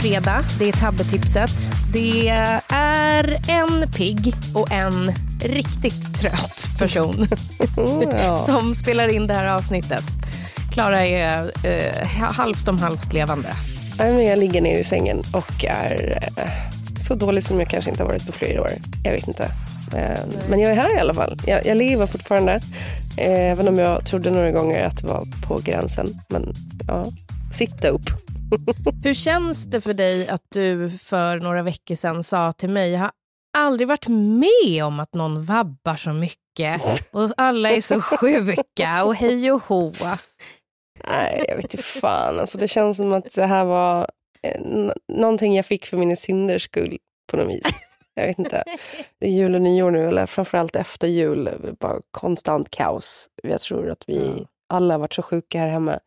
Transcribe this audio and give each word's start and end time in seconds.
Fredag, 0.00 0.44
det 0.58 0.68
är 0.68 0.72
tabbetipset. 0.72 1.50
Det 1.92 2.28
är 2.68 3.38
en 3.48 3.90
pigg 3.92 4.34
och 4.54 4.72
en 4.72 5.12
riktigt 5.40 6.20
trött 6.20 6.68
person 6.78 7.26
som 8.46 8.74
spelar 8.74 9.08
in 9.08 9.26
det 9.26 9.34
här 9.34 9.56
avsnittet. 9.56 10.04
Klara 10.72 11.06
är 11.06 11.50
eh, 11.64 12.06
halvt 12.06 12.68
om 12.68 12.78
halvt 12.78 13.12
levande. 13.12 13.48
Jag 13.98 14.38
ligger 14.38 14.60
ner 14.60 14.78
i 14.78 14.84
sängen 14.84 15.22
och 15.32 15.64
är 15.64 16.18
eh, 16.36 16.50
så 17.00 17.14
dålig 17.14 17.44
som 17.44 17.58
jag 17.58 17.68
kanske 17.68 17.90
inte 17.90 18.02
har 18.02 18.08
varit 18.08 18.26
på 18.26 18.32
flera 18.32 18.62
år. 18.62 18.70
Jag 19.04 19.12
vet 19.12 19.28
inte. 19.28 19.44
Eh, 19.94 20.20
men 20.48 20.60
jag 20.60 20.72
är 20.72 20.76
här 20.76 20.96
i 20.96 21.00
alla 21.00 21.14
fall. 21.14 21.38
Jag, 21.46 21.66
jag 21.66 21.76
lever 21.76 22.06
fortfarande. 22.06 22.60
Eh, 23.16 23.50
även 23.50 23.68
om 23.68 23.78
jag 23.78 24.04
trodde 24.04 24.30
några 24.30 24.50
gånger 24.50 24.86
att 24.86 25.02
det 25.02 25.06
var 25.06 25.26
på 25.48 25.60
gränsen. 25.64 26.20
Men 26.28 26.54
ja, 26.86 27.06
sitta 27.52 27.88
upp. 27.88 28.10
Hur 29.04 29.14
känns 29.14 29.64
det 29.64 29.80
för 29.80 29.94
dig 29.94 30.28
att 30.28 30.42
du 30.48 30.90
för 30.90 31.36
några 31.38 31.62
veckor 31.62 31.94
sedan 31.94 32.24
sa 32.24 32.52
till 32.52 32.70
mig, 32.70 32.90
jag 32.90 33.00
har 33.00 33.10
aldrig 33.58 33.88
varit 33.88 34.08
med 34.08 34.84
om 34.84 35.00
att 35.00 35.14
någon 35.14 35.44
vabbar 35.44 35.96
så 35.96 36.12
mycket 36.12 36.82
och 37.12 37.30
alla 37.36 37.70
är 37.70 37.80
så 37.80 38.00
sjuka 38.00 39.04
och 39.04 39.14
hej 39.14 39.52
och 39.52 39.62
hå. 39.62 39.92
Nej, 41.08 41.44
jag 41.48 41.56
vet 41.56 41.64
inte 41.74 41.82
fan. 41.82 42.38
Alltså, 42.40 42.58
det 42.58 42.68
känns 42.68 42.96
som 42.96 43.12
att 43.12 43.34
det 43.34 43.46
här 43.46 43.64
var 43.64 44.08
eh, 44.42 44.60
n- 44.60 44.92
någonting 45.12 45.56
jag 45.56 45.66
fick 45.66 45.86
för 45.86 45.96
mina 45.96 46.16
synders 46.16 46.62
skull 46.62 46.98
på 47.30 47.36
något 47.36 47.48
vis. 47.48 47.66
Jag 48.14 48.26
vet 48.26 48.38
inte. 48.38 48.64
Jul 49.24 49.54
och 49.54 49.62
nyår 49.62 49.90
nu, 49.90 50.08
eller 50.08 50.26
framförallt 50.26 50.76
efter 50.76 51.08
jul. 51.08 51.50
Bara 51.80 52.00
konstant 52.10 52.70
kaos. 52.70 53.28
Jag 53.42 53.60
tror 53.60 53.90
att 53.90 54.04
vi 54.06 54.46
alla 54.68 54.94
har 54.94 54.98
varit 54.98 55.14
så 55.14 55.22
sjuka 55.22 55.58
här 55.58 55.68
hemma. 55.68 55.98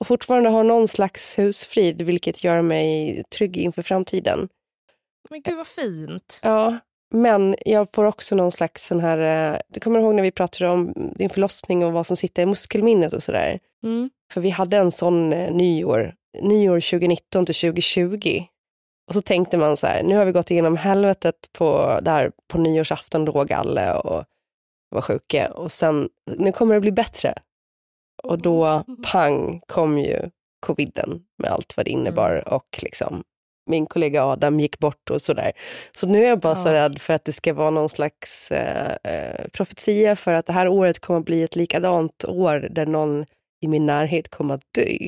Och 0.00 0.06
fortfarande 0.06 0.48
har 0.50 0.64
någon 0.64 0.88
slags 0.88 1.38
husfrid, 1.38 2.02
vilket 2.02 2.44
gör 2.44 2.62
mig 2.62 3.22
trygg 3.38 3.56
inför 3.56 3.82
framtiden. 3.82 4.48
Men 5.30 5.42
gud 5.42 5.56
vad 5.56 5.66
fint. 5.66 6.40
Ja, 6.42 6.78
men 7.14 7.56
jag 7.64 7.88
får 7.94 8.04
också 8.04 8.34
någon 8.36 8.52
slags 8.52 8.86
sån 8.86 9.00
här... 9.00 9.52
eh, 9.54 9.58
Du 9.68 9.80
kommer 9.80 10.00
ihåg 10.00 10.14
när 10.14 10.22
vi 10.22 10.30
pratade 10.30 10.70
om 10.70 10.92
din 11.16 11.30
förlossning 11.30 11.84
och 11.84 11.92
vad 11.92 12.06
som 12.06 12.16
sitter 12.16 12.42
i 12.42 12.46
muskelminnet 12.46 13.12
och 13.12 13.22
sådär? 13.22 13.58
Mm. 13.84 14.10
För 14.32 14.40
vi 14.40 14.50
hade 14.50 14.76
en 14.76 14.90
sån 14.90 15.32
eh, 15.32 15.52
nyår, 15.52 16.14
nyår 16.42 16.80
2019 16.80 17.46
till 17.46 17.54
2020. 17.54 18.42
Och 19.08 19.14
så 19.14 19.22
tänkte 19.22 19.58
man 19.58 19.76
så 19.76 19.86
här, 19.86 20.02
nu 20.02 20.16
har 20.16 20.24
vi 20.24 20.32
gått 20.32 20.50
igenom 20.50 20.76
helvetet 20.76 21.34
på, 21.52 21.98
där 22.02 22.32
på 22.48 22.58
nyårsafton, 22.58 23.24
låg 23.24 23.52
alla 23.52 23.98
och 24.00 24.24
var 24.90 25.00
sjuka. 25.00 25.50
Och 25.52 25.72
sen, 25.72 26.08
nu 26.38 26.52
kommer 26.52 26.74
det 26.74 26.80
bli 26.80 26.92
bättre. 26.92 27.34
Och 28.28 28.38
då, 28.42 28.84
pang, 29.12 29.60
kom 29.66 29.98
ju 29.98 30.30
coviden 30.66 31.20
med 31.38 31.50
allt 31.50 31.76
vad 31.76 31.86
det 31.86 31.90
innebar. 31.90 32.48
Och 32.54 32.78
liksom, 32.82 33.22
min 33.70 33.86
kollega 33.86 34.24
Adam 34.24 34.60
gick 34.60 34.78
bort 34.78 35.10
och 35.10 35.22
sådär. 35.22 35.52
Så 35.92 36.06
nu 36.06 36.24
är 36.24 36.28
jag 36.28 36.40
bara 36.40 36.54
så 36.54 36.68
Ja. 36.68 36.72
rädd 36.72 36.98
för 36.98 37.14
att 37.14 37.24
det 37.24 37.32
ska 37.32 37.54
vara 37.54 37.70
någon 37.70 37.88
slags 37.88 38.52
eh, 38.52 38.96
eh, 39.04 39.48
profetia 39.52 40.16
för 40.16 40.32
att 40.32 40.46
det 40.46 40.52
här 40.52 40.68
året 40.68 40.98
kommer 40.98 41.20
att 41.20 41.26
bli 41.26 41.42
ett 41.42 41.56
likadant 41.56 42.24
år 42.24 42.68
där 42.70 42.86
någon 42.86 43.26
i 43.64 43.68
min 43.68 43.86
närhet 43.86 44.28
kommer 44.28 44.54
att 44.54 44.72
dö. 44.74 45.06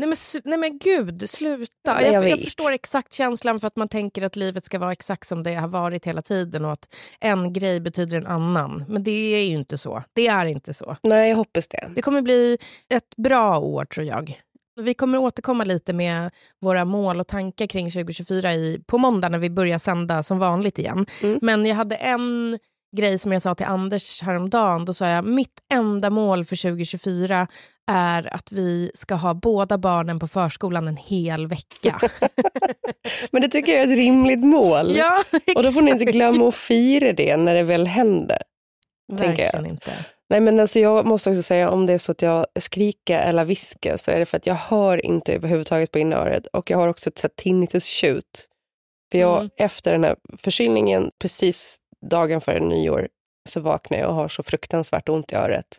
Nej 0.00 0.08
men, 0.08 0.16
nej 0.44 0.58
men 0.58 0.78
gud, 0.78 1.30
sluta. 1.30 1.94
Nej, 1.94 2.04
jag, 2.04 2.14
jag 2.14 2.30
jag 2.30 2.40
förstår 2.40 2.72
exakt 2.72 3.12
känslan 3.12 3.60
för 3.60 3.66
att 3.66 3.76
man 3.76 3.88
tänker 3.88 4.22
att 4.22 4.36
livet 4.36 4.64
ska 4.64 4.78
vara 4.78 4.92
exakt 4.92 5.28
som 5.28 5.42
det 5.42 5.54
har 5.54 5.68
varit 5.68 6.06
hela 6.06 6.20
tiden 6.20 6.64
och 6.64 6.72
att 6.72 6.88
en 7.20 7.52
grej 7.52 7.80
betyder 7.80 8.16
en 8.16 8.26
annan. 8.26 8.84
Men 8.88 9.02
det 9.02 9.10
är 9.10 9.44
ju 9.44 9.52
inte 9.52 9.78
så. 9.78 10.02
Det 10.12 10.26
är 10.26 10.44
inte 10.44 10.74
så. 10.74 10.96
Nej, 11.02 11.28
jag 11.28 11.36
hoppas 11.36 11.68
det. 11.68 11.90
Det 11.94 12.02
kommer 12.02 12.22
bli 12.22 12.58
ett 12.94 13.16
bra 13.16 13.58
år 13.58 13.84
tror 13.84 14.06
jag. 14.06 14.40
Vi 14.80 14.94
kommer 14.94 15.18
återkomma 15.18 15.64
lite 15.64 15.92
med 15.92 16.30
våra 16.60 16.84
mål 16.84 17.20
och 17.20 17.26
tankar 17.26 17.66
kring 17.66 17.90
2024 17.90 18.54
i, 18.54 18.80
på 18.86 18.98
måndag 18.98 19.28
när 19.28 19.38
vi 19.38 19.50
börjar 19.50 19.78
sända 19.78 20.22
som 20.22 20.38
vanligt 20.38 20.78
igen. 20.78 21.06
Mm. 21.22 21.38
Men 21.42 21.66
jag 21.66 21.76
hade 21.76 21.96
en 21.96 22.58
grej 22.96 23.18
som 23.18 23.32
jag 23.32 23.42
sa 23.42 23.54
till 23.54 23.66
Anders 23.66 24.22
häromdagen. 24.22 24.84
Då 24.84 24.94
sa 24.94 25.06
jag 25.08 25.24
mitt 25.24 25.60
enda 25.72 26.10
mål 26.10 26.44
för 26.44 26.56
2024 26.56 27.46
är 27.90 28.34
att 28.34 28.52
vi 28.52 28.90
ska 28.94 29.14
ha 29.14 29.34
båda 29.34 29.78
barnen 29.78 30.18
på 30.18 30.28
förskolan 30.28 30.88
en 30.88 30.96
hel 30.96 31.46
vecka. 31.46 32.00
Men 33.30 33.42
det 33.42 33.48
tycker 33.48 33.72
jag 33.72 33.82
är 33.82 33.92
ett 33.92 33.98
rimligt 33.98 34.44
mål. 34.44 34.96
ja, 34.96 35.24
och 35.56 35.62
då 35.62 35.70
får 35.70 35.82
ni 35.82 35.90
inte 35.90 36.04
glömma 36.04 36.48
att 36.48 36.54
fira 36.54 37.12
det 37.12 37.36
när 37.36 37.54
det 37.54 37.62
väl 37.62 37.86
händer. 37.86 38.42
Verkligen 39.12 39.66
inte. 39.66 39.90
Nej, 40.30 40.40
men 40.40 40.60
alltså 40.60 40.80
jag 40.80 41.06
måste 41.06 41.30
också 41.30 41.42
säga 41.42 41.70
om 41.70 41.86
det 41.86 41.92
är 41.92 41.98
så 41.98 42.12
att 42.12 42.22
jag 42.22 42.46
skriker 42.60 43.18
eller 43.18 43.44
viskar 43.44 43.96
så 43.96 44.10
är 44.10 44.18
det 44.18 44.26
för 44.26 44.36
att 44.36 44.46
jag 44.46 44.54
hör 44.54 45.06
inte 45.06 45.34
överhuvudtaget 45.34 45.90
på 45.92 45.98
inöret 45.98 46.46
och 46.46 46.70
jag 46.70 46.78
har 46.78 46.88
också 46.88 47.10
ett 47.10 47.36
tinnitus-tjut. 47.36 48.46
För 49.12 49.18
jag, 49.18 49.36
Mm. 49.38 49.50
efter 49.56 49.92
den 49.92 50.04
här 50.04 50.16
förkylningen, 50.38 51.10
precis 51.22 51.78
dagen 52.10 52.40
före 52.40 52.60
nyår, 52.60 53.08
så 53.48 53.60
vaknar 53.60 53.98
jag 53.98 54.08
och 54.08 54.14
har 54.14 54.28
så 54.28 54.42
fruktansvärt 54.42 55.08
ont 55.08 55.32
i 55.32 55.34
örat. 55.34 55.78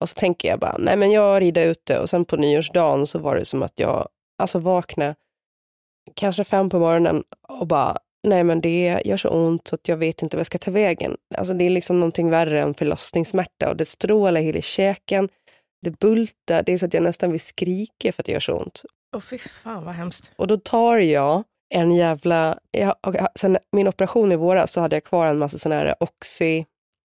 Och 0.00 0.08
så 0.08 0.14
tänker 0.14 0.48
jag 0.48 0.58
bara, 0.58 0.76
nej 0.78 0.96
men 0.96 1.10
jag 1.10 1.42
rider 1.42 1.66
ute 1.66 1.98
och 1.98 2.10
sen 2.10 2.24
på 2.24 2.36
nyårsdagen 2.36 3.06
så 3.06 3.18
var 3.18 3.36
det 3.36 3.44
som 3.44 3.62
att 3.62 3.78
jag 3.78 4.08
alltså 4.38 4.58
vaknade 4.58 5.14
kanske 6.14 6.44
fem 6.44 6.68
på 6.68 6.78
morgonen 6.78 7.24
och 7.48 7.66
bara, 7.66 7.98
nej 8.28 8.44
men 8.44 8.60
det 8.60 9.02
gör 9.04 9.16
så 9.16 9.28
ont 9.28 9.68
så 9.68 9.74
att 9.74 9.88
jag 9.88 9.96
vet 9.96 10.22
inte 10.22 10.36
vad 10.36 10.40
jag 10.40 10.46
ska 10.46 10.58
ta 10.58 10.70
vägen. 10.70 11.16
Alltså 11.34 11.54
det 11.54 11.64
är 11.64 11.70
liksom 11.70 12.00
någonting 12.00 12.30
värre 12.30 12.60
än 12.60 12.74
förlossningssmärta 12.74 13.70
och 13.70 13.76
det 13.76 13.84
strålar 13.84 14.40
hela 14.40 14.60
käken, 14.60 15.28
det 15.82 15.90
bultar, 15.90 16.62
det 16.62 16.72
är 16.72 16.78
så 16.78 16.86
att 16.86 16.94
jag 16.94 17.02
nästan 17.02 17.30
vill 17.30 17.40
skrika 17.40 18.12
för 18.12 18.22
att 18.22 18.26
det 18.26 18.32
gör 18.32 18.40
så 18.40 18.56
ont. 18.56 18.82
Åh 19.16 19.20
fy 19.20 19.38
fan 19.38 19.84
vad 19.84 19.94
hemskt. 19.94 20.32
Och 20.36 20.46
då 20.46 20.56
tar 20.56 20.96
jag 20.96 21.44
en 21.74 21.92
jävla... 21.92 22.58
Jag, 22.70 22.94
sen 23.34 23.58
min 23.72 23.88
operation 23.88 24.32
i 24.32 24.36
våras 24.36 24.72
så 24.72 24.80
hade 24.80 24.96
jag 24.96 25.04
kvar 25.04 25.26
en 25.26 25.38
massa 25.38 25.58
sån 25.58 25.72
här 25.72 25.94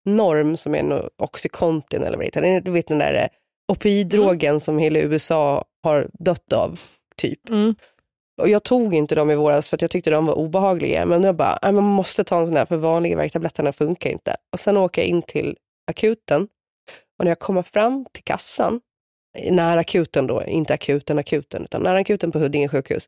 Oxynorm 0.06 0.58
som 0.58 0.76
är 0.76 0.80
en 0.80 1.10
Oxycontin 1.18 2.04
eller 2.04 2.18
vad 2.18 2.20
det 2.20 2.26
heter. 2.26 2.62
Du 2.62 2.72
vet 2.72 2.88
den 2.88 3.00
där 3.00 3.30
opioiddrogen 3.72 4.60
som 4.60 4.78
hela 4.78 5.00
USA 5.00 5.66
har 5.84 6.10
dött 6.14 6.54
av, 6.54 6.80
typ. 7.18 7.50
Mm. 7.50 7.76
Och 8.42 8.50
jag 8.50 8.64
tog 8.64 8.94
inte 8.94 9.16
dem 9.16 9.32
i 9.32 9.36
våras 9.36 9.70
för 9.70 9.78
att 9.78 9.82
jag 9.82 9.92
tyckte 9.92 10.10
de 10.10 10.26
var 10.26 10.34
obehagliga. 10.34 11.06
Men 11.06 11.24
jag 11.24 11.36
bara, 11.36 11.72
man 11.72 11.84
måste 11.84 12.24
ta 12.24 12.40
en 12.40 12.48
sån 12.48 12.58
här 12.58 12.66
för 12.66 12.78
vanliga 12.78 13.18
värktabletterna 13.18 13.74
funkar 13.74 14.10
inte. 14.10 14.36
Och 14.54 14.60
sen 14.60 14.78
åker 14.78 15.02
jag 15.02 15.10
in 15.10 15.22
till 15.22 15.58
akuten. 15.92 16.48
Och 17.20 17.26
när 17.26 17.32
jag 17.32 17.40
kommer 17.40 17.62
fram 17.62 18.06
till 18.12 18.24
kassan, 18.24 18.82
nära 19.50 19.80
akuten 19.80 20.28
då, 20.28 20.44
inte 20.44 20.74
akuten, 20.74 21.20
akuten, 21.20 21.64
utan 21.64 21.84
nära 21.84 21.98
akuten 21.98 22.32
på 22.32 22.40
Huddinge 22.40 22.68
sjukhus, 22.68 23.08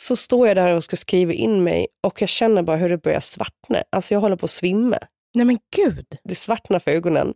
så 0.00 0.16
står 0.16 0.48
jag 0.48 0.56
där 0.56 0.74
och 0.74 0.84
ska 0.84 0.96
skriva 0.96 1.32
in 1.32 1.64
mig 1.64 1.86
och 2.06 2.22
jag 2.22 2.28
känner 2.28 2.62
bara 2.62 2.76
hur 2.76 2.88
det 2.88 2.98
börjar 2.98 3.20
svartna. 3.20 3.82
Alltså 3.90 4.14
jag 4.14 4.20
håller 4.20 4.36
på 4.36 4.44
att 4.44 4.50
svimma. 4.50 4.98
Nej 5.34 5.46
men 5.46 5.58
gud. 5.76 6.06
Det 6.24 6.34
svartnar 6.34 6.78
för 6.78 6.90
ögonen. 6.90 7.34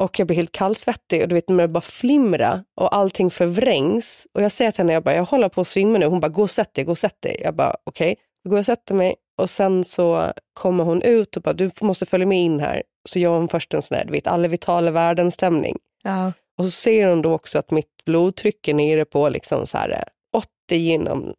Och 0.00 0.18
jag 0.18 0.26
blir 0.26 0.36
helt 0.36 0.52
kallsvettig 0.52 1.22
och 1.22 1.28
du 1.28 1.34
vet 1.34 1.48
när 1.48 1.62
det 1.62 1.68
bara 1.68 1.80
flimra 1.80 2.64
och 2.80 2.96
allting 2.96 3.30
förvrängs. 3.30 4.28
Och 4.34 4.42
jag 4.42 4.52
säger 4.52 4.70
till 4.70 4.80
henne, 4.80 4.92
jag 4.92 5.02
bara, 5.02 5.14
jag 5.14 5.24
håller 5.24 5.48
på 5.48 5.60
att 5.60 5.68
svimma 5.68 5.98
nu. 5.98 6.06
Hon 6.06 6.20
bara, 6.20 6.28
gå 6.28 6.42
och 6.42 6.50
sätt 6.50 6.74
dig, 6.74 6.84
gå 6.84 6.90
och 6.90 6.98
sätt 6.98 7.22
dig. 7.22 7.40
Jag 7.44 7.54
bara, 7.54 7.76
okej. 7.84 8.12
Okay. 8.12 8.24
Då 8.44 8.50
går 8.50 8.56
jag 8.56 8.62
och 8.62 8.66
sätter 8.66 8.94
mig 8.94 9.14
och 9.38 9.50
sen 9.50 9.84
så 9.84 10.32
kommer 10.52 10.84
hon 10.84 11.02
ut 11.02 11.36
och 11.36 11.42
bara, 11.42 11.52
du 11.52 11.70
måste 11.80 12.06
följa 12.06 12.26
med 12.26 12.38
in 12.38 12.60
här. 12.60 12.82
Så 13.08 13.18
gör 13.18 13.30
hon 13.30 13.48
först 13.48 13.74
en 13.74 13.82
sån 13.82 13.96
här, 13.96 14.04
du 14.04 14.12
vet, 14.12 14.26
alla 14.26 14.48
vitala 14.48 14.90
världen-stämning. 14.90 15.78
Ja. 16.02 16.32
Och 16.58 16.64
så 16.64 16.70
ser 16.70 17.08
hon 17.08 17.22
då 17.22 17.32
också 17.32 17.58
att 17.58 17.70
mitt 17.70 18.04
blodtryck 18.04 18.68
är 18.68 18.74
nere 18.74 19.04
på 19.04 19.28
liksom 19.28 19.66
så 19.66 19.78
här 19.78 20.04
80 20.32 20.46
genom 20.76 21.34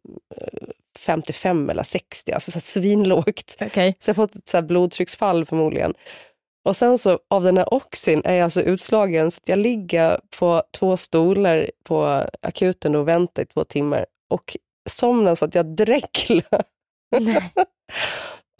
55 0.98 1.70
eller 1.70 1.82
60, 1.82 2.32
alltså 2.32 2.50
så 2.50 2.60
svinlågt. 2.60 3.56
Okay. 3.60 3.94
Så 3.98 4.10
jag 4.10 4.14
har 4.14 4.26
fått 4.26 4.36
ett 4.36 4.48
så 4.48 4.62
blodtrycksfall 4.62 5.44
förmodligen. 5.44 5.94
Och 6.64 6.76
sen 6.76 6.98
så 6.98 7.18
av 7.30 7.42
den 7.42 7.56
här 7.56 7.74
oxin 7.74 8.22
är 8.24 8.34
jag 8.34 8.44
alltså 8.44 8.62
utslagen 8.62 9.30
så 9.30 9.38
att 9.42 9.48
jag 9.48 9.58
ligger 9.58 10.20
på 10.38 10.62
två 10.78 10.96
stolar 10.96 11.70
på 11.84 12.26
akuten 12.42 12.94
och 12.94 13.08
väntar 13.08 13.42
i 13.42 13.46
två 13.46 13.64
timmar 13.64 14.06
och 14.30 14.56
somnar 14.88 15.34
så 15.34 15.44
att 15.44 15.54
jag 15.54 15.66
dräcklar. 15.76 16.62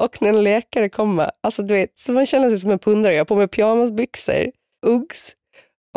och 0.02 0.22
när 0.22 0.28
en 0.28 0.42
läkare 0.42 0.88
kommer, 0.88 1.30
alltså 1.42 1.62
du 1.62 1.74
vet, 1.74 1.98
så 1.98 2.12
man 2.12 2.26
känner 2.26 2.50
sig 2.50 2.58
som 2.58 2.70
en 2.70 2.78
pundare. 2.78 3.12
Jag 3.12 3.20
har 3.20 3.24
på 3.24 3.36
mig 3.36 3.48
pyjamasbyxor, 3.48 4.52
Uggs 4.86 5.34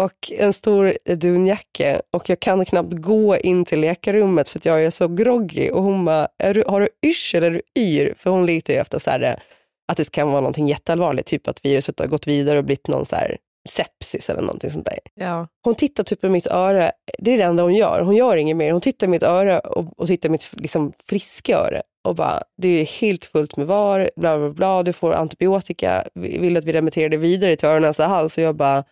och 0.01 0.31
en 0.37 0.53
stor 0.53 0.97
dunjacka 1.15 2.01
och 2.11 2.29
jag 2.29 2.39
kan 2.39 2.65
knappt 2.65 2.93
gå 2.93 3.37
in 3.37 3.65
till 3.65 3.79
läkarrummet 3.79 4.49
för 4.49 4.59
att 4.59 4.65
jag 4.65 4.83
är 4.83 4.89
så 4.89 5.07
groggy 5.07 5.69
och 5.69 5.83
hon 5.83 6.05
bara, 6.05 6.27
du, 6.37 6.63
har 6.67 6.81
du 6.81 6.89
yrsel 7.05 7.43
eller 7.43 7.61
yr? 7.77 8.13
För 8.17 8.29
hon 8.29 8.45
litar 8.45 8.73
ju 8.73 8.79
efter 8.79 8.99
så 8.99 9.09
här, 9.09 9.43
att 9.91 9.97
det 9.97 10.11
kan 10.11 10.27
vara 10.27 10.41
någonting 10.41 10.67
jätteallvarligt, 10.67 11.27
typ 11.27 11.47
att 11.47 11.65
viruset 11.65 11.99
har 11.99 12.07
gått 12.07 12.27
vidare 12.27 12.57
och 12.57 12.65
blivit 12.65 12.87
någon 12.87 13.05
så 13.05 13.15
här 13.15 13.37
sepsis 13.69 14.29
eller 14.29 14.41
någonting 14.41 14.71
sånt 14.71 14.85
där. 14.85 14.99
Ja. 15.13 15.47
Hon 15.63 15.75
tittar 15.75 16.03
typ 16.03 16.23
i 16.23 16.29
mitt 16.29 16.47
öra, 16.47 16.91
det 17.19 17.33
är 17.33 17.37
det 17.37 17.43
enda 17.43 17.63
hon 17.63 17.75
gör, 17.75 18.01
hon 18.01 18.15
gör 18.15 18.35
inget 18.35 18.57
mer. 18.57 18.71
Hon 18.71 18.81
tittar 18.81 19.07
i 19.07 19.09
mitt 19.09 19.23
öra 19.23 19.59
och, 19.59 19.99
och 19.99 20.07
tittar 20.07 20.29
i 20.29 20.31
mitt 20.31 20.51
liksom, 20.53 20.93
friska 21.05 21.57
öra 21.57 21.81
och 22.03 22.15
bara, 22.15 22.43
det 22.57 22.67
är 22.67 22.85
helt 22.85 23.25
fullt 23.25 23.57
med 23.57 23.67
var, 23.67 24.09
bla 24.15 24.37
bla 24.37 24.49
bla, 24.49 24.83
du 24.83 24.93
får 24.93 25.13
antibiotika, 25.13 26.07
vi 26.13 26.37
vill 26.37 26.57
att 26.57 26.65
vi 26.65 26.73
remitterar 26.73 27.09
dig 27.09 27.19
vidare 27.19 27.55
till 27.55 27.67
öron, 27.67 27.81
näsa, 27.81 28.07
hals 28.07 28.37
och 28.37 28.43
jag 28.43 28.55
bara? 28.55 28.83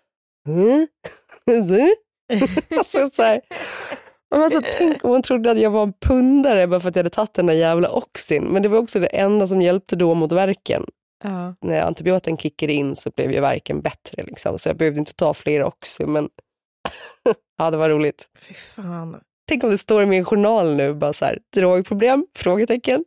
Alltså, 2.77 3.07
så 3.11 3.23
här. 3.23 3.41
Alltså, 4.35 4.61
tänk 4.77 5.05
om 5.05 5.11
hon 5.11 5.21
trodde 5.21 5.51
att 5.51 5.59
jag 5.59 5.71
var 5.71 5.83
en 5.83 5.93
pundare 5.93 6.67
bara 6.67 6.79
för 6.79 6.89
att 6.89 6.95
jag 6.95 7.03
hade 7.03 7.15
tagit 7.15 7.33
den 7.33 7.45
där 7.45 7.53
jävla 7.53 7.89
Oxin. 7.89 8.43
Men 8.43 8.63
det 8.63 8.69
var 8.69 8.77
också 8.77 8.99
det 8.99 9.07
enda 9.07 9.47
som 9.47 9.61
hjälpte 9.61 9.95
då 9.95 10.13
mot 10.13 10.31
verken. 10.31 10.85
Ja. 11.23 11.55
När 11.61 11.81
antibiotikan 11.81 12.37
kickade 12.37 12.73
in 12.73 12.95
så 12.95 13.11
blev 13.15 13.31
ju 13.31 13.39
verken 13.39 13.81
bättre. 13.81 14.23
Liksom. 14.23 14.59
Så 14.59 14.69
jag 14.69 14.77
behövde 14.77 14.99
inte 14.99 15.13
ta 15.13 15.33
fler 15.33 15.63
Oxin. 15.63 16.11
Men 16.11 16.29
ja, 17.57 17.71
det 17.71 17.77
var 17.77 17.89
roligt. 17.89 18.29
Fy 18.39 18.53
fan. 18.53 19.21
Tänk 19.47 19.63
om 19.63 19.69
det 19.69 19.77
står 19.77 20.03
i 20.03 20.05
min 20.05 20.25
journal 20.25 20.75
nu, 20.75 20.93
bara 20.93 21.13
så 21.13 21.25
här, 21.25 21.39
drogproblem? 21.55 22.25
Frågetecken. 22.35 23.05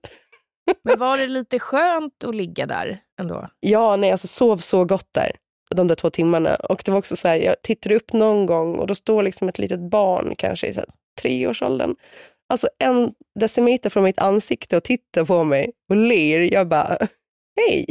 Men 0.85 0.99
var 0.99 1.19
det 1.19 1.27
lite 1.27 1.59
skönt 1.59 2.25
att 2.25 2.35
ligga 2.35 2.67
där 2.67 2.99
ändå? 3.21 3.49
Ja, 3.61 3.97
nej, 3.97 4.13
alltså 4.13 4.27
sov 4.27 4.57
så 4.57 4.85
gott 4.85 5.09
där 5.15 5.33
de 5.75 5.89
där 5.89 5.95
två 5.95 6.11
timmarna. 6.11 6.55
Och 6.55 6.83
det 6.85 6.91
var 6.91 6.99
också 6.99 7.17
så 7.17 7.29
här, 7.29 7.37
jag 7.37 7.63
tittade 7.63 7.95
upp 7.95 8.13
någon 8.13 8.47
gång 8.47 8.79
och 8.79 8.87
då 8.87 8.95
står 8.95 9.23
liksom 9.23 9.49
ett 9.49 9.59
litet 9.59 9.81
barn, 9.81 10.35
kanske 10.39 10.67
i 10.67 10.75
så 10.75 10.81
här, 10.81 10.89
treårsåldern, 11.21 11.97
alltså 12.49 12.69
en 12.79 13.13
decimeter 13.41 13.91
från 13.91 14.05
mitt 14.05 14.19
ansikte 14.19 14.77
och 14.77 14.85
tittar 14.85 15.25
på 15.25 15.45
mig 15.45 15.73
och 15.91 15.97
ler. 15.97 16.53
Jag 16.53 16.69
bara, 16.69 16.99
hej! 17.57 17.87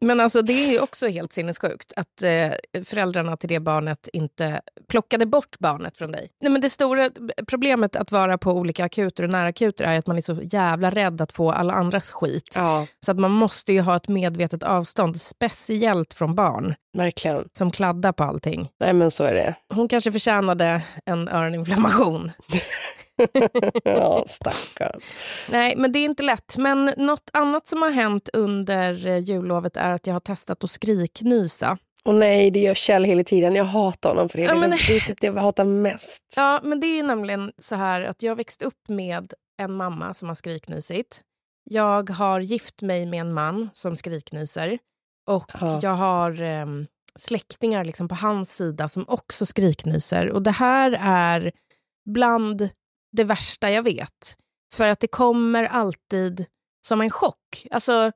Men 0.00 0.20
alltså 0.20 0.42
det 0.42 0.52
är 0.52 0.72
ju 0.72 0.80
också 0.80 1.08
helt 1.08 1.32
sinnessjukt 1.32 1.92
att 1.96 2.22
eh, 2.22 2.82
föräldrarna 2.84 3.36
till 3.36 3.48
det 3.48 3.60
barnet 3.60 4.08
inte 4.12 4.60
plockade 4.88 5.26
bort 5.26 5.58
barnet 5.58 5.98
från 5.98 6.12
dig. 6.12 6.30
Nej, 6.40 6.52
men 6.52 6.60
det 6.60 6.70
stora 6.70 7.10
problemet 7.46 7.96
att 7.96 8.12
vara 8.12 8.38
på 8.38 8.52
olika 8.52 8.84
akuter 8.84 9.24
och 9.24 9.30
närakuter 9.30 9.84
är 9.84 9.98
att 9.98 10.06
man 10.06 10.16
är 10.16 10.20
så 10.20 10.36
jävla 10.42 10.90
rädd 10.90 11.20
att 11.20 11.32
få 11.32 11.52
alla 11.52 11.72
andras 11.72 12.10
skit. 12.10 12.52
Ja. 12.54 12.86
Så 13.04 13.10
att 13.10 13.18
man 13.18 13.30
måste 13.30 13.72
ju 13.72 13.80
ha 13.80 13.96
ett 13.96 14.08
medvetet 14.08 14.62
avstånd, 14.62 15.20
speciellt 15.20 16.14
från 16.14 16.34
barn. 16.34 16.74
Verkligen. 16.96 17.48
Som 17.52 17.70
kladdar 17.70 18.12
på 18.12 18.24
allting. 18.24 18.68
Nej 18.80 18.92
men 18.92 19.10
så 19.10 19.24
är 19.24 19.34
det. 19.34 19.54
Hon 19.74 19.88
kanske 19.88 20.12
förtjänade 20.12 20.82
en 21.04 21.28
öroninflammation. 21.28 22.32
ja, 23.84 24.24
stackarn. 24.26 25.00
Nej, 25.50 25.76
men 25.76 25.92
det 25.92 25.98
är 25.98 26.04
inte 26.04 26.22
lätt. 26.22 26.56
Men 26.58 26.92
något 26.96 27.30
annat 27.32 27.68
som 27.68 27.82
har 27.82 27.90
hänt 27.90 28.28
under 28.32 29.06
eh, 29.06 29.18
jullovet 29.18 29.76
är 29.76 29.90
att 29.90 30.06
jag 30.06 30.14
har 30.14 30.20
testat 30.20 30.64
att 30.64 30.70
skriknysa. 30.70 31.78
Och 32.04 32.14
nej, 32.14 32.50
det 32.50 32.60
gör 32.60 32.74
Kjell 32.74 33.04
hela 33.04 33.24
tiden. 33.24 33.54
Jag 33.54 33.64
hatar 33.64 34.08
honom 34.08 34.28
för 34.28 34.38
det. 34.38 34.44
Ja, 34.44 34.54
men... 34.54 34.70
Det 34.70 34.96
är 34.96 35.00
typ 35.00 35.20
det 35.20 35.26
jag 35.26 35.34
hatar 35.34 35.64
mest. 35.64 36.34
Ja, 36.36 36.60
men 36.62 36.80
det 36.80 36.86
är 36.86 37.02
nämligen 37.02 37.52
så 37.58 37.74
här 37.74 38.02
att 38.02 38.22
jag 38.22 38.36
växte 38.36 38.64
upp 38.64 38.88
med 38.88 39.32
en 39.62 39.72
mamma 39.72 40.14
som 40.14 40.28
har 40.28 40.34
skriknysit. 40.34 41.22
Jag 41.70 42.10
har 42.10 42.40
gift 42.40 42.82
mig 42.82 43.06
med 43.06 43.20
en 43.20 43.32
man 43.32 43.70
som 43.74 43.96
skriknyser. 43.96 44.78
Och 45.26 45.50
ja. 45.60 45.80
jag 45.82 45.94
har 45.94 46.42
eh, 46.42 46.66
släktingar 47.18 47.84
liksom 47.84 48.08
på 48.08 48.14
hans 48.14 48.56
sida 48.56 48.88
som 48.88 49.04
också 49.08 49.46
skriknyser. 49.46 50.30
Och 50.30 50.42
det 50.42 50.50
här 50.50 50.98
är 51.00 51.52
bland 52.10 52.68
det 53.14 53.24
värsta 53.24 53.70
jag 53.70 53.82
vet. 53.82 54.36
För 54.74 54.88
att 54.88 55.00
det 55.00 55.08
kommer 55.08 55.64
alltid 55.64 56.46
som 56.86 57.00
en 57.00 57.10
chock. 57.10 57.66
Alltså, 57.70 58.12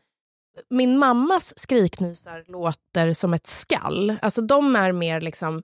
min 0.71 0.99
mammas 0.99 1.59
skriknysar 1.59 2.45
låter 2.47 3.13
som 3.13 3.35
ett 3.35 3.47
skall. 3.47 4.17
Alltså 4.23 4.43
de 4.43 4.77
är 4.77 4.93
mer 4.93 5.21
liksom, 5.21 5.63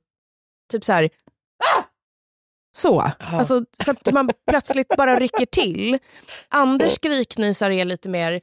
typ 0.73 0.85
så 0.85 0.93
här... 0.93 1.11
Ah! 1.65 1.83
Så. 2.77 3.01
Alltså, 3.19 3.65
så 3.85 3.91
att 3.91 4.13
man 4.13 4.31
plötsligt 4.51 4.89
bara 4.89 5.17
rycker 5.17 5.47
till. 5.47 5.99
Anders 6.49 6.93
skriknysar 6.93 7.71
är 7.71 7.85
lite 7.85 8.09
mer 8.09 8.41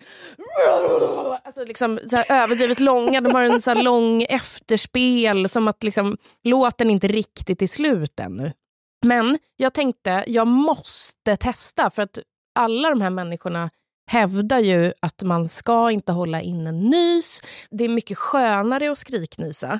alltså 1.43 1.63
liksom, 1.63 1.99
så 2.07 2.15
här, 2.15 2.43
överdrivet 2.43 2.79
långa. 2.79 3.21
De 3.21 3.33
har 3.33 3.41
en 3.41 3.61
så 3.61 3.73
lång 3.73 4.23
efterspel, 4.23 5.49
som 5.49 5.67
att 5.67 5.83
liksom, 5.83 6.17
låten 6.43 6.89
inte 6.89 7.07
riktigt 7.07 7.61
är 7.61 7.67
slut 7.67 8.19
ännu. 8.19 8.53
Men 9.01 9.37
jag 9.57 9.73
tänkte, 9.73 10.23
jag 10.27 10.47
måste 10.47 11.35
testa 11.35 11.89
för 11.89 12.01
att 12.01 12.19
alla 12.55 12.89
de 12.89 13.01
här 13.01 13.09
människorna 13.09 13.69
hävdar 14.11 14.59
ju 14.59 14.93
att 14.99 15.21
man 15.21 15.49
ska 15.49 15.91
inte 15.91 16.11
hålla 16.11 16.41
in 16.41 16.67
en 16.67 16.79
nys. 16.79 17.41
Det 17.69 17.83
är 17.83 17.89
mycket 17.89 18.17
skönare 18.17 18.91
att 18.91 18.97
skriknysa. 18.97 19.79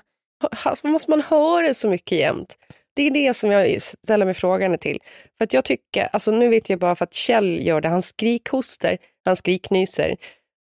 Varför 0.65 0.87
måste 0.87 1.11
man 1.11 1.21
höra 1.21 1.73
så 1.73 1.89
mycket 1.89 2.17
jämt? 2.17 2.55
Det 2.93 3.07
är 3.07 3.11
det 3.11 3.33
som 3.33 3.51
jag 3.51 3.81
ställer 3.81 4.25
mig 4.25 4.33
frågan 4.33 4.77
till. 4.77 4.99
För 5.37 5.43
att 5.43 5.53
jag 5.53 5.65
tycker, 5.65 6.09
alltså 6.13 6.31
nu 6.31 6.47
vet 6.49 6.69
jag 6.69 6.79
bara 6.79 6.95
för 6.95 7.05
att 7.05 7.13
Kjell 7.13 7.65
gör 7.67 7.81
det, 7.81 7.89
han 7.89 8.01
skrikhoster, 8.01 8.97
han 9.25 9.35
skriknyser 9.35 10.15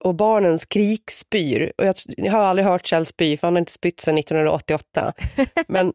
och 0.05 0.15
barnen 0.15 0.59
skrikspyr. 0.59 1.73
Och 1.79 1.85
jag, 1.85 1.95
jag, 2.07 2.33
har 2.33 2.43
aldrig 2.43 2.67
hört 2.67 2.87
Kjell 2.87 3.07
spy, 3.07 3.37
för 3.37 3.47
han 3.47 3.55
har 3.55 3.59
inte 3.59 3.73
spytt 3.73 4.01
sedan 4.01 4.19
1988. 4.19 5.13
Men, 5.69 5.93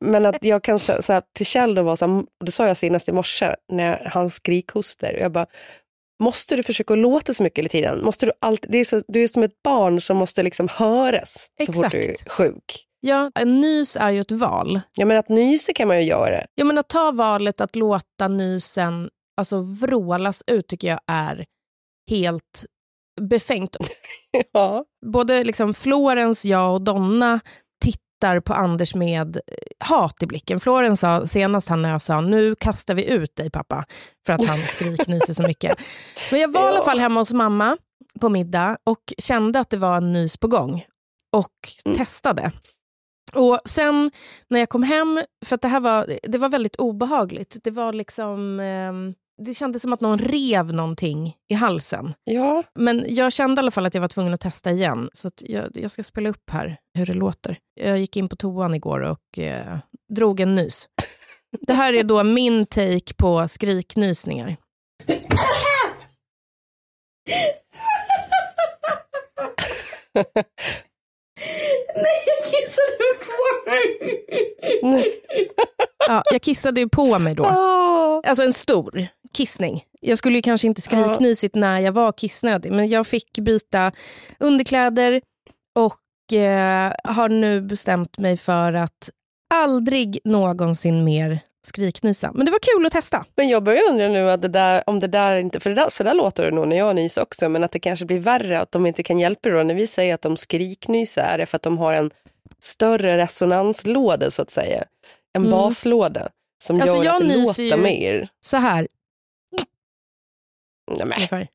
men 0.00 0.26
att 0.26 0.44
jag 0.44 0.64
kan 0.64 0.78
säga 0.78 1.22
till 1.36 1.46
Kjell, 1.46 1.74
då 1.74 1.82
var 1.82 1.96
så 1.96 2.06
här, 2.06 2.24
det 2.44 2.52
sa 2.52 2.66
jag 2.66 2.76
senast 2.76 3.08
i 3.08 3.12
morse, 3.12 3.54
när 3.72 4.10
han 4.12 4.30
skrikhoster. 4.30 5.18
Jag 5.20 5.32
bara, 5.32 5.46
måste 6.22 6.56
du 6.56 6.62
försöka 6.62 6.94
låta 6.94 7.32
så 7.32 7.42
mycket 7.42 7.58
hela 7.58 7.68
tiden? 7.68 8.04
Måste 8.04 8.26
du, 8.26 8.32
alltid, 8.40 8.70
det 8.70 8.78
är 8.78 8.84
så, 8.84 9.02
du 9.08 9.22
är 9.22 9.28
som 9.28 9.42
ett 9.42 9.62
barn 9.64 10.00
som 10.00 10.16
måste 10.16 10.42
liksom 10.42 10.68
höras 10.68 11.50
Exakt. 11.60 11.76
så 11.76 11.82
fort 11.82 11.92
du 11.92 12.04
är 12.04 12.16
sjuk. 12.30 12.86
Ja, 13.00 13.30
en 13.34 13.60
nys 13.60 13.96
är 13.96 14.10
ju 14.10 14.20
ett 14.20 14.32
val. 14.32 14.80
Ja, 14.96 15.06
men 15.06 15.16
att 15.16 15.28
nysa 15.28 15.72
kan 15.72 15.88
man 15.88 15.96
ju 15.98 16.04
göra. 16.04 16.44
Ja, 16.54 16.64
men 16.64 16.78
att 16.78 16.88
ta 16.88 17.10
valet 17.10 17.60
att 17.60 17.76
låta 17.76 18.28
nysen 18.28 19.10
alltså, 19.36 19.60
vrålas 19.60 20.42
ut 20.46 20.68
tycker 20.68 20.88
jag 20.88 21.00
är 21.06 21.44
helt 22.10 22.64
befängt. 23.20 23.76
ja. 24.52 24.84
Både 25.06 25.44
liksom 25.44 25.74
Florens, 25.74 26.44
jag 26.44 26.74
och 26.74 26.82
Donna 26.82 27.40
tittar 27.84 28.40
på 28.40 28.54
Anders 28.54 28.94
med 28.94 29.36
eh, 29.36 29.86
hat 29.86 30.22
i 30.22 30.26
blicken. 30.26 30.60
Florens 30.60 31.00
sa 31.00 31.26
senast 31.26 31.68
han 31.68 31.82
när 31.82 31.90
jag 31.90 32.02
sa 32.02 32.20
nu 32.20 32.54
kastar 32.54 32.94
vi 32.94 33.10
ut 33.10 33.36
dig 33.36 33.50
pappa 33.50 33.84
för 34.26 34.32
att 34.32 34.46
han 34.46 34.58
skriknyser 34.58 35.32
så 35.32 35.42
mycket. 35.42 35.78
Men 36.30 36.40
jag 36.40 36.52
var 36.52 36.60
ja. 36.60 36.66
i 36.66 36.70
alla 36.70 36.84
fall 36.84 36.98
hemma 36.98 37.20
hos 37.20 37.32
mamma 37.32 37.76
på 38.20 38.28
middag 38.28 38.76
och 38.84 39.12
kände 39.18 39.60
att 39.60 39.70
det 39.70 39.76
var 39.76 39.96
en 39.96 40.12
nys 40.12 40.36
på 40.36 40.48
gång 40.48 40.84
och 41.32 41.54
mm. 41.84 41.98
testade. 41.98 42.52
Och 43.34 43.58
Sen 43.64 44.10
när 44.48 44.60
jag 44.60 44.68
kom 44.68 44.82
hem, 44.82 45.22
för 45.46 45.54
att 45.54 45.62
det 45.62 45.68
här 45.68 45.80
var, 45.80 46.06
det 46.22 46.38
var 46.38 46.48
väldigt 46.48 46.76
obehagligt. 46.76 47.56
Det 47.64 47.70
var 47.70 47.92
liksom... 47.92 48.60
Eh, 48.60 48.92
det 49.44 49.54
kändes 49.54 49.82
som 49.82 49.92
att 49.92 50.00
någon 50.00 50.18
rev 50.18 50.72
någonting 50.72 51.36
i 51.48 51.54
halsen. 51.54 52.14
Ja, 52.24 52.62
Men 52.74 53.04
jag 53.08 53.32
kände 53.32 53.58
i 53.58 53.62
alla 53.62 53.70
fall 53.70 53.86
att 53.86 53.94
jag 53.94 54.00
var 54.00 54.08
tvungen 54.08 54.34
att 54.34 54.40
testa 54.40 54.70
igen. 54.70 55.10
Så 55.12 55.30
jag, 55.40 55.70
jag 55.74 55.90
ska 55.90 56.02
spela 56.02 56.28
upp 56.28 56.50
här 56.50 56.76
hur 56.94 57.06
det 57.06 57.14
låter. 57.14 57.58
Jag 57.74 57.98
gick 57.98 58.16
in 58.16 58.28
på 58.28 58.36
toan 58.36 58.74
igår 58.74 59.00
och 59.00 59.38
eh, 59.38 59.78
drog 60.14 60.40
en 60.40 60.54
nys. 60.54 60.88
Det 61.60 61.72
här 61.72 61.92
är 61.92 62.02
då 62.02 62.24
min 62.24 62.66
take 62.66 63.14
på 63.18 63.48
skriknysningar. 63.48 64.56
Ja, 76.08 76.22
jag 76.32 76.42
kissade 76.42 76.80
ju 76.80 76.88
på 76.88 77.18
mig 77.18 77.34
då. 77.34 77.42
Åh. 77.44 78.20
Alltså 78.26 78.42
en 78.42 78.52
stor 78.52 79.06
kissning. 79.32 79.84
Jag 80.00 80.18
skulle 80.18 80.36
ju 80.36 80.42
kanske 80.42 80.66
inte 80.66 80.80
skriknysigt 80.80 81.54
när 81.54 81.78
jag 81.78 81.92
var 81.92 82.12
kissnödig, 82.12 82.72
men 82.72 82.88
jag 82.88 83.06
fick 83.06 83.38
byta 83.38 83.92
underkläder 84.38 85.20
och 85.74 86.32
eh, 86.38 86.92
har 87.04 87.28
nu 87.28 87.60
bestämt 87.60 88.18
mig 88.18 88.36
för 88.36 88.72
att 88.72 89.10
aldrig 89.54 90.18
någonsin 90.24 91.04
mer 91.04 91.40
skriknysa. 91.66 92.32
Men 92.34 92.46
det 92.46 92.52
var 92.52 92.58
kul 92.58 92.86
att 92.86 92.92
testa. 92.92 93.24
Men 93.36 93.48
jag 93.48 93.62
börjar 93.62 93.82
undra 93.90 94.08
nu 94.08 94.30
att 94.30 94.42
det 94.42 94.48
där, 94.48 94.82
om 94.86 95.00
det 95.00 95.06
där 95.06 95.36
inte, 95.36 95.60
för 95.60 95.70
det 95.70 95.76
där, 95.76 95.88
så 95.88 96.02
där 96.04 96.14
låter 96.14 96.44
det 96.44 96.50
nog 96.50 96.68
när 96.68 96.76
jag 96.76 96.96
nyser 96.96 97.22
också, 97.22 97.48
men 97.48 97.64
att 97.64 97.72
det 97.72 97.80
kanske 97.80 98.04
blir 98.06 98.18
värre, 98.20 98.60
att 98.60 98.72
de 98.72 98.86
inte 98.86 99.02
kan 99.02 99.18
hjälpa 99.18 99.48
det 99.48 99.56
då. 99.56 99.62
När 99.62 99.74
vi 99.74 99.86
säger 99.86 100.14
att 100.14 100.22
de 100.22 100.36
skriknyser 100.36 101.22
är 101.22 101.38
det 101.38 101.46
för 101.46 101.56
att 101.56 101.62
de 101.62 101.78
har 101.78 101.92
en 101.92 102.10
större 102.62 103.16
resonanslåda 103.16 104.30
så 104.30 104.42
att 104.42 104.50
säga. 104.50 104.84
En 105.32 105.42
Mm. 105.42 105.50
baslåda 105.50 106.28
som 106.64 106.80
Alltså, 106.80 106.96
gör 106.96 107.04
jag 107.04 107.22
att 107.22 107.28
det 107.28 107.36
låter 107.36 107.76
mer. 107.76 108.28
Så 108.40 108.56
här, 108.56 108.88
Nej, 110.90 111.06
men. 111.06 111.46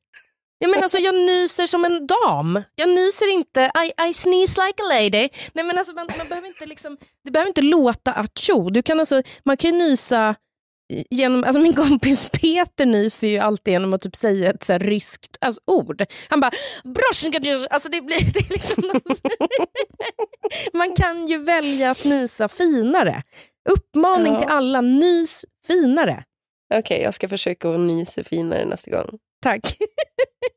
Ja, 0.58 0.68
men 0.68 0.82
alltså, 0.82 0.98
jag 0.98 1.14
nyser 1.14 1.66
som 1.66 1.84
en 1.84 2.06
dam. 2.06 2.62
Jag 2.74 2.88
nyser 2.88 3.32
inte, 3.32 3.60
I, 3.60 4.08
I 4.08 4.14
sneeze 4.14 4.60
like 4.66 4.82
a 4.82 4.86
lady. 4.88 5.28
Nej, 5.52 5.64
men 5.64 5.78
alltså, 5.78 5.92
man, 5.92 6.06
man 6.18 6.28
behöver 6.28 6.48
inte 6.48 6.66
liksom, 6.66 6.96
det 7.24 7.30
behöver 7.30 7.48
inte 7.48 7.62
låta 7.62 8.12
acho. 8.12 8.70
Du 8.70 8.82
kan 8.82 9.00
alltså, 9.00 9.22
man 9.44 9.56
kan 9.56 9.70
ju 9.70 9.76
nysa 9.78 10.34
genom, 11.10 11.44
alltså 11.44 11.60
min 11.60 11.74
kompis 11.74 12.28
Peter 12.32 12.86
nyser 12.86 13.28
ju 13.28 13.38
alltid 13.38 13.72
genom 13.72 13.94
att 13.94 14.02
typ 14.02 14.16
säga 14.16 14.50
ett 14.50 14.64
så 14.64 14.72
här 14.72 14.80
ryskt 14.80 15.36
alltså, 15.40 15.60
ord. 15.66 16.04
Han 16.28 16.40
bara 16.40 16.50
alltså 17.70 17.88
det 17.88 18.00
blir 18.00 18.20
det 18.34 18.40
är 18.40 18.52
liksom 18.52 18.84
Man 20.72 20.94
kan 20.94 21.26
ju 21.26 21.38
välja 21.38 21.90
att 21.90 22.04
nysa 22.04 22.48
finare. 22.48 23.22
Uppmaning 23.68 24.32
Ja. 24.32 24.38
till 24.38 24.48
alla, 24.48 24.80
nys 24.80 25.44
finare. 25.66 26.24
Okej, 26.74 27.02
jag 27.02 27.14
ska 27.14 27.28
försöka 27.28 27.70
att 27.70 27.80
nysa 27.80 28.24
finare 28.24 28.64
nästa 28.64 28.90
gång. 28.90 29.18
Tack. 29.46 29.76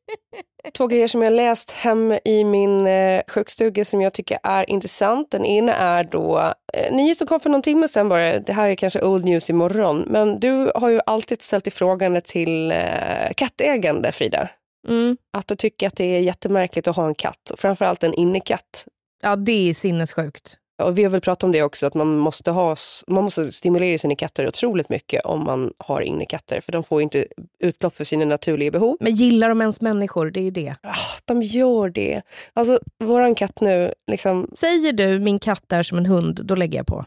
Två 0.78 0.88
grejer 0.88 1.08
som 1.08 1.22
jag 1.22 1.34
läst 1.34 1.72
hem 1.72 2.18
i 2.26 2.44
min 2.44 2.88
eh, 2.88 3.22
sjukstuga 3.28 3.86
som 3.86 4.02
jag 4.02 4.14
tycker 4.14 4.40
är 4.44 4.70
intressant. 4.70 5.32
Den 5.32 5.46
ena 5.46 5.76
är 5.76 6.04
då 6.04 6.54
eh, 6.74 6.96
nyhet 6.96 7.18
som 7.18 7.28
kom 7.28 7.40
för 7.40 7.50
någon 7.50 7.62
timme 7.62 7.88
sedan 7.88 8.10
bara. 8.10 8.40
Det 8.40 8.54
här 8.54 8.70
är 8.70 8.76
kanske 8.76 9.02
old 9.02 9.26
news 9.26 9.50
imorgon. 9.50 10.06
Men 10.08 10.40
du 10.40 10.72
har 10.76 10.90
ju 10.90 11.02
alltid 11.06 11.42
ställt 11.42 11.64
dig 11.64 11.74
frågan 11.74 12.22
till 12.22 12.72
eh, 12.72 13.34
kattägande, 13.38 14.12
Frida. 14.12 14.50
Mm. 14.88 15.18
Att 15.38 15.48
du 15.48 15.56
tycker 15.56 15.88
att 15.88 15.96
det 15.96 16.06
är 16.06 16.20
jättemärkligt 16.20 16.88
att 16.88 16.96
ha 16.96 17.08
en 17.08 17.16
katt. 17.16 17.50
Och 17.50 17.60
framförallt 17.60 18.04
en 18.04 18.14
innekatt. 18.14 18.88
Ja, 19.22 19.36
det 19.36 19.70
är 19.70 19.74
sinnessjukt. 19.74 20.58
Och 20.80 20.98
vi 20.98 21.04
har 21.04 21.10
väl 21.10 21.22
pratat 21.22 21.44
om 21.44 21.52
det 21.52 21.64
också, 21.64 21.88
att 21.88 21.94
man 21.94 22.18
måste, 22.18 22.52
ha, 22.52 22.76
man 23.08 23.24
måste 23.24 23.52
stimulera 23.52 23.98
sina 23.98 24.16
katter 24.16 24.48
otroligt 24.48 24.90
mycket 24.90 25.26
om 25.26 25.44
man 25.44 25.74
har 25.78 26.02
innekatter. 26.02 26.62
För 26.62 26.72
de 26.72 26.84
får 26.84 27.02
ju 27.02 27.04
inte 27.04 27.28
utlopp 27.60 27.98
för 27.98 28.04
sina 28.04 28.26
naturliga 28.26 28.72
behov. 28.72 28.98
Men 29.00 29.16
gillar 29.16 29.50
de 29.50 29.62
ens 29.62 29.82
människor? 29.82 30.32
Det 30.32 30.40
är 30.40 30.44
ju 30.44 30.52
det. 30.52 30.76
Ah, 30.84 31.18
de 31.26 31.42
gör 31.42 31.90
det. 31.90 32.22
Alltså, 32.54 32.80
våran 33.04 33.36
katt 33.36 33.62
nu, 33.62 33.94
liksom, 34.12 34.50
Säger 34.56 34.94
du 34.94 35.20
min 35.20 35.40
katt 35.40 35.72
är 35.72 35.84
som 35.84 35.98
en 35.98 36.06
hund, 36.06 36.40
då 36.44 36.56
lägger 36.56 36.80
jag 36.80 36.88
på. 36.88 37.06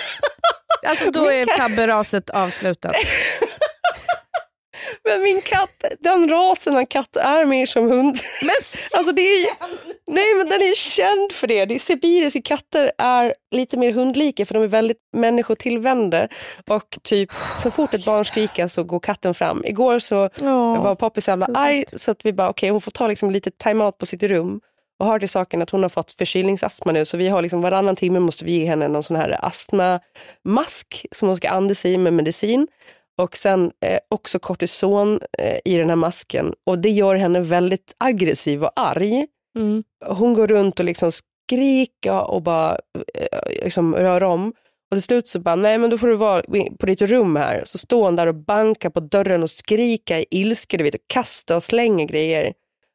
alltså 0.88 1.10
då 1.10 1.30
är 1.30 1.58
tabberaset 1.58 2.30
avslutat. 2.30 2.94
Men 5.08 5.22
min 5.22 5.40
katt, 5.42 5.84
den 6.00 6.28
rasen 6.30 6.76
av 6.76 6.84
katt 6.84 7.16
är 7.16 7.44
mer 7.44 7.66
som 7.66 7.90
hund. 7.90 8.18
Men 8.42 8.50
Alltså 8.96 9.12
det 9.12 9.22
är, 9.22 9.46
nej 10.06 10.34
men 10.34 10.46
den 10.48 10.62
är 10.62 10.74
känd 10.74 11.32
för 11.32 11.46
det. 11.46 11.64
det 11.64 11.74
är 11.74 11.78
sibiriska 11.78 12.40
katter 12.44 12.92
är 12.98 13.34
lite 13.50 13.76
mer 13.76 13.92
hundlika 13.92 14.46
för 14.46 14.54
de 14.54 14.62
är 14.62 14.66
väldigt 14.66 14.96
människotillvända. 15.16 16.28
Och 16.68 16.98
typ 17.02 17.30
så 17.62 17.70
fort 17.70 17.94
ett 17.94 18.04
barn 18.04 18.24
skriker 18.24 18.66
så 18.66 18.84
går 18.84 19.00
katten 19.00 19.34
fram. 19.34 19.64
Igår 19.64 19.98
så 19.98 20.30
Ja. 20.40 20.80
var 20.82 20.94
Poppy 20.94 21.20
så 21.20 21.30
jävla 21.30 21.46
arg 21.54 21.84
så 21.92 22.10
att 22.10 22.24
vi 22.26 22.32
bara 22.32 22.48
okej 22.48 22.70
hon 22.70 22.80
får 22.80 22.90
ta 22.90 23.06
liksom 23.06 23.30
lite 23.30 23.50
time-out 23.50 23.98
på 23.98 24.06
sitt 24.06 24.22
rum. 24.22 24.60
Och 24.98 25.06
hör 25.06 25.18
till 25.18 25.28
saken 25.28 25.62
att 25.62 25.70
hon 25.70 25.82
har 25.82 25.88
fått 25.90 26.10
förkylningsastma 26.12 26.92
nu 26.92 27.04
så 27.04 27.16
vi 27.16 27.28
har 27.28 27.42
liksom 27.42 27.60
varannan 27.62 27.96
timme 27.96 28.20
måste 28.20 28.44
vi 28.44 28.52
ge 28.52 28.64
henne 28.66 28.88
någon 28.88 29.02
sån 29.02 29.16
här 29.16 29.44
astmamask 29.44 31.06
som 31.12 31.28
hon 31.28 31.36
ska 31.36 31.48
andas 31.50 31.84
i 31.84 31.98
med 31.98 32.12
medicin. 32.12 32.66
Och 33.16 33.36
sen 33.36 33.72
eh, 33.80 33.98
också 34.08 34.38
kortison 34.38 35.20
eh, 35.38 35.58
i 35.64 35.76
den 35.76 35.88
här 35.88 35.96
masken. 35.96 36.54
Och 36.66 36.78
det 36.78 36.90
gör 36.90 37.14
henne 37.14 37.40
väldigt 37.40 37.94
aggressiv 37.98 38.64
och 38.64 38.72
arg. 38.76 39.26
Mm. 39.56 39.84
Hon 40.06 40.34
går 40.34 40.46
runt 40.46 40.80
och 40.80 40.84
liksom 40.84 41.12
skriker 41.12 42.30
och 42.30 42.42
bara 42.42 42.78
eh, 43.14 43.64
liksom 43.64 43.94
rör 43.94 44.22
om. 44.22 44.52
Och 44.90 44.96
till 44.96 45.02
slut 45.02 45.28
så 45.28 45.40
bara, 45.40 45.56
nej 45.56 45.78
men 45.78 45.90
då 45.90 45.98
får 45.98 46.08
du 46.08 46.16
vara 46.16 46.42
på 46.78 46.86
ditt 46.86 47.02
rum 47.02 47.36
här. 47.36 47.62
Så 47.64 47.78
står 47.78 48.04
hon 48.04 48.16
där 48.16 48.26
och 48.26 48.34
bankar 48.34 48.90
på 48.90 49.00
dörren 49.00 49.42
och 49.42 49.50
skriker 49.50 50.18
i 50.18 50.26
ilska, 50.30 50.76
du 50.76 50.84
vet, 50.84 50.94
och 50.94 51.00
kastar 51.06 51.56
och 51.56 51.62
slänger 51.62 52.06
grejer. 52.06 52.52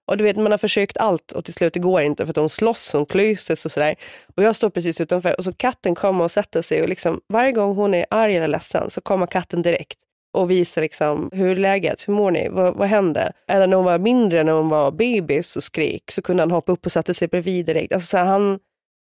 Och 0.07 0.17
du 0.17 0.23
vet, 0.23 0.37
man 0.37 0.51
har 0.51 0.57
försökt 0.57 0.97
allt 0.97 1.31
och 1.31 1.45
till 1.45 1.53
slut 1.53 1.73
det 1.73 1.79
går 1.79 2.01
inte 2.01 2.25
för 2.25 2.31
att 2.31 2.37
hon 2.37 2.49
slåss, 2.49 2.93
hon 2.93 3.05
klyses 3.05 3.65
och 3.65 3.71
sådär. 3.71 3.95
Och 4.35 4.43
jag 4.43 4.55
står 4.55 4.69
precis 4.69 5.01
utanför 5.01 5.35
och 5.37 5.43
så 5.43 5.53
katten 5.53 5.95
kommer 5.95 6.23
och 6.23 6.31
sätter 6.31 6.61
sig 6.61 6.81
och 6.81 6.89
liksom 6.89 7.21
varje 7.29 7.51
gång 7.51 7.75
hon 7.75 7.93
är 7.93 8.05
arg 8.09 8.35
eller 8.35 8.47
ledsen 8.47 8.89
så 8.89 9.01
kommer 9.01 9.25
katten 9.25 9.61
direkt 9.61 9.99
och 10.37 10.51
visar 10.51 10.81
liksom, 10.81 11.29
hur 11.33 11.47
är 11.51 11.55
läget, 11.55 12.07
hur 12.07 12.13
mår 12.13 12.31
ni, 12.31 12.49
vad, 12.49 12.75
vad 12.75 12.87
hände? 12.87 13.31
Eller 13.47 13.67
när 13.67 13.75
hon 13.77 13.85
var 13.85 13.97
mindre, 13.99 14.43
när 14.43 14.53
hon 14.53 14.69
var 14.69 14.91
bebis 14.91 15.55
och 15.55 15.63
skrek 15.63 16.11
så 16.11 16.21
kunde 16.21 16.43
han 16.43 16.51
hoppa 16.51 16.71
upp 16.71 16.85
och 16.85 16.91
sätta 16.91 17.13
sig 17.13 17.27
bredvid 17.27 17.65
direkt. 17.65 17.93
Alltså, 17.93 18.07
så 18.07 18.17
här, 18.17 18.25
han, 18.25 18.59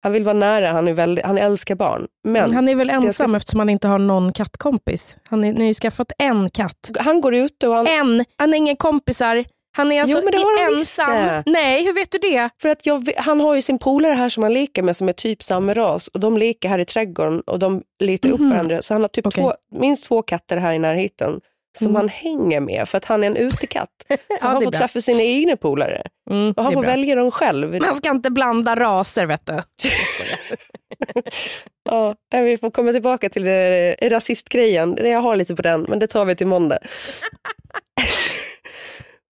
han 0.03 0.13
vill 0.13 0.25
vara 0.25 0.35
nära, 0.35 0.69
han, 0.73 0.89
är 0.89 0.93
väldigt, 0.93 1.25
han 1.25 1.39
älskar 1.39 1.75
barn. 1.75 2.07
Men 2.25 2.55
Han 2.55 2.69
är 2.69 2.75
väl 2.75 2.91
ensam 2.91 3.29
ska- 3.29 3.37
eftersom 3.37 3.59
han 3.59 3.69
inte 3.69 3.89
har 3.89 3.99
någon 3.99 4.33
kattkompis. 4.33 5.17
Han 5.29 5.45
är, 5.45 5.53
ni 5.53 5.59
har 5.61 5.67
ju 5.67 5.75
skaffat 5.75 6.13
en 6.19 6.51
katt. 6.51 6.91
han 6.99 7.21
går 7.21 7.35
ut 7.35 7.63
och 7.63 7.75
han, 7.75 7.87
En! 7.87 8.25
Han 8.39 8.49
har 8.49 8.57
inga 8.57 8.77
kompisar. 8.77 9.45
Han 9.77 9.93
är 9.93 10.01
alltså 10.03 10.17
Jo, 10.19 10.23
men 10.25 10.33
det 10.33 10.39
han 10.63 10.75
visst 10.75 10.99
ensam. 10.99 11.15
det. 11.15 11.43
Nej, 11.47 11.85
hur 11.85 11.93
vet 11.93 12.11
du 12.11 12.19
det? 12.19 12.49
För 12.63 12.69
att 12.69 12.87
jag, 12.87 13.11
han 13.17 13.41
har 13.41 13.55
ju 13.55 13.63
sin 13.63 13.79
polare 13.79 14.15
här 14.15 14.29
som 14.29 14.43
han 14.43 14.53
leker 14.55 14.83
med 14.83 14.97
som 14.97 15.09
är 15.09 15.13
typ 15.13 15.43
samma 15.43 15.75
ras 15.75 16.09
och 16.09 16.21
de 16.21 16.39
leker 16.39 16.69
här 16.69 16.79
i 16.79 16.85
trädgården 16.85 17.41
och 17.41 17.59
de 17.59 17.83
letar 18.01 18.29
upp 18.31 18.41
Mhm. 18.41 18.51
varandra. 18.51 18.83
Så 18.83 18.95
han 18.95 19.01
har 19.01 19.09
typ 19.09 19.27
Okej. 19.27 19.43
två, 19.45 19.55
minst 19.77 20.05
två 20.07 20.23
katter 20.23 20.57
här 20.57 20.73
i 20.73 20.79
närheten 20.79 21.41
som 21.79 21.87
Mm. 21.87 21.97
han 21.97 22.09
hänger 22.09 22.61
med 22.61 22.89
för 22.89 22.99
att 22.99 23.05
han 23.05 23.23
är 23.23 23.27
en 23.27 23.37
utekatt. 23.37 23.89
Så 24.09 24.17
Ja, 24.29 24.37
han 24.41 24.63
får 24.63 24.71
bra. 24.71 24.79
träffa 24.81 25.01
sina 25.01 25.23
egna 25.23 25.57
polare 25.57 26.03
Mm, 26.31 26.55
och 26.57 26.63
han 26.65 26.73
får 26.73 26.81
bra. 26.83 26.91
välja 26.91 27.15
dem 27.15 27.31
själv. 27.31 27.81
Man 27.83 27.95
ska 27.95 28.11
inte 28.11 28.31
blanda 28.31 28.75
raser, 28.77 29.27
vet 29.27 29.47
du. 29.47 29.63
Ja, 31.91 32.15
vi 32.31 32.57
får 32.57 32.71
komma 32.71 32.93
tillbaka 32.93 33.29
till 33.29 33.47
rasistgrejen. 34.03 34.99
Jag 35.03 35.21
har 35.21 35.37
lite 35.37 35.55
på 35.57 35.63
den, 35.63 35.87
men 35.89 35.99
det 35.99 36.07
tar 36.07 36.25
vi 36.25 36.37
till 36.37 36.47
måndag. 36.47 36.79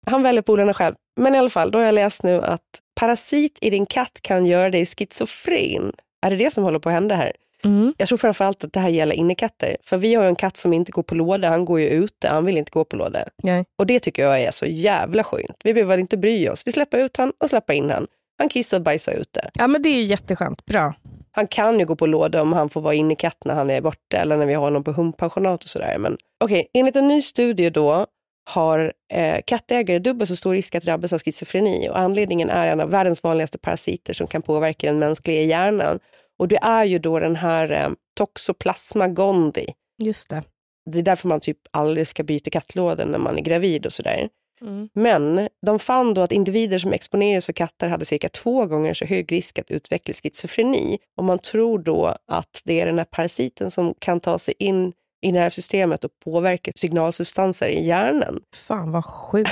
Han 0.05 0.23
väljer 0.23 0.41
polarna 0.41 0.73
själv. 0.73 0.95
Men 1.15 1.35
i 1.35 1.37
alla 1.37 1.49
fall, 1.49 1.71
då 1.71 1.77
har 1.79 1.85
jag 1.85 1.95
läst 1.95 2.23
nu 2.23 2.41
att 2.41 2.61
parasit 2.99 3.59
i 3.61 3.69
din 3.69 3.85
katt 3.85 4.19
kan 4.21 4.45
göra 4.45 4.69
dig 4.69 4.85
schizofren. 4.85 5.93
Är 6.25 6.29
det 6.29 6.35
det 6.35 6.53
som 6.53 6.63
håller 6.63 6.79
på 6.79 6.89
att 6.89 6.95
hända 6.95 7.15
här? 7.15 7.31
Mm. 7.63 7.93
Jag 7.97 8.07
tror 8.07 8.17
framförallt 8.17 8.63
att 8.63 8.73
det 8.73 8.79
här 8.79 8.89
gäller 8.89 9.15
innekatter. 9.15 9.77
För 9.83 9.97
vi 9.97 10.15
har 10.15 10.23
en 10.23 10.35
katt 10.35 10.57
som 10.57 10.73
inte 10.73 10.91
går 10.91 11.03
på 11.03 11.15
låda, 11.15 11.49
han 11.49 11.65
går 11.65 11.79
ju 11.79 11.87
ute, 11.87 12.29
han 12.29 12.45
vill 12.45 12.57
inte 12.57 12.71
gå 12.71 12.85
på 12.85 12.95
låda. 12.95 13.23
Nej. 13.43 13.65
Och 13.79 13.85
det 13.85 13.99
tycker 13.99 14.23
jag 14.23 14.41
är 14.41 14.51
så 14.51 14.65
jävla 14.65 15.23
skönt. 15.23 15.57
Vi 15.63 15.73
behöver 15.73 15.97
inte 15.97 16.17
bry 16.17 16.49
oss. 16.49 16.63
Vi 16.65 16.71
släpper 16.71 16.97
ut 16.97 17.17
han 17.17 17.33
och 17.37 17.49
släpper 17.49 17.73
in 17.73 17.89
han. 17.89 18.07
Han 18.37 18.49
kissar 18.49 18.77
och 18.77 18.83
bajsar 18.83 19.13
ute. 19.13 19.49
Ja, 19.53 19.67
men 19.67 19.81
det 19.81 19.89
är 19.89 19.97
ju 19.97 20.03
jätteskönt. 20.03 20.65
Bra. 20.65 20.93
Han 21.31 21.47
kan 21.47 21.79
ju 21.79 21.85
gå 21.85 21.95
på 21.95 22.05
låda 22.05 22.41
om 22.41 22.53
han 22.53 22.69
får 22.69 22.81
vara 22.81 22.93
inne 22.93 23.13
i 23.13 23.15
katt 23.15 23.37
när 23.45 23.53
han 23.53 23.69
är 23.69 23.81
borta 23.81 24.17
eller 24.17 24.37
när 24.37 24.45
vi 24.45 24.53
har 24.53 24.63
honom 24.63 24.83
på 24.83 24.91
hundpensionat 24.91 25.63
och 25.63 25.69
sådär. 25.69 25.97
Men 25.97 26.17
okej, 26.43 26.67
enligt 26.73 26.95
en 26.95 27.07
ny 27.07 27.21
studie 27.21 27.69
då 27.69 28.07
har 28.43 28.93
eh, 29.13 29.41
kattägare 29.47 29.99
dubbelt 29.99 30.29
så 30.29 30.35
stor 30.35 30.53
risk 30.53 30.75
att 30.75 30.83
drabbas 30.83 31.13
av 31.13 31.19
schizofreni 31.19 31.89
och 31.89 31.99
anledningen 31.99 32.49
är 32.49 32.67
en 32.67 32.79
av 32.79 32.89
världens 32.89 33.23
vanligaste 33.23 33.57
parasiter 33.57 34.13
som 34.13 34.27
kan 34.27 34.41
påverka 34.41 34.87
den 34.87 34.99
mänskliga 34.99 35.41
hjärnan. 35.41 35.99
Och 36.39 36.47
det 36.47 36.57
är 36.61 36.85
ju 36.85 36.99
då 36.99 37.19
den 37.19 37.35
här 37.35 37.71
eh, 37.71 37.89
Toxoplasma 38.17 39.07
gondii. 39.07 39.73
Just 40.03 40.29
det. 40.29 40.43
Det 40.91 40.99
är 40.99 41.03
därför 41.03 41.27
man 41.29 41.39
typ 41.39 41.57
aldrig 41.71 42.07
ska 42.07 42.23
byta 42.23 42.49
kattlådor 42.49 43.05
när 43.05 43.19
man 43.19 43.37
är 43.37 43.41
gravid 43.41 43.85
och 43.85 43.93
sådär. 43.93 44.29
Mm. 44.61 44.89
Men 44.93 45.49
de 45.65 45.79
fann 45.79 46.13
då 46.13 46.21
att 46.21 46.31
individer 46.31 46.77
som 46.77 46.93
exponerades 46.93 47.45
för 47.45 47.53
katter 47.53 47.87
hade 47.87 48.05
cirka 48.05 48.29
två 48.29 48.65
gånger 48.65 48.93
så 48.93 49.05
hög 49.05 49.31
risk 49.31 49.59
att 49.59 49.71
utveckla 49.71 50.13
schizofreni. 50.13 50.97
Och 51.17 51.23
man 51.23 51.39
tror 51.39 51.79
då 51.79 52.17
att 52.27 52.61
det 52.65 52.81
är 52.81 52.85
den 52.85 52.97
här 52.97 53.05
parasiten 53.05 53.71
som 53.71 53.93
kan 53.99 54.19
ta 54.19 54.37
sig 54.37 54.53
in 54.59 54.93
i 55.23 55.31
nervsystemet 55.31 56.03
och 56.03 56.11
påverkar 56.23 56.73
signalsubstanser 56.75 57.67
i 57.67 57.85
hjärnan. 57.85 58.39
Fan 58.55 58.91
vad 58.91 59.05
sjukt. 59.05 59.51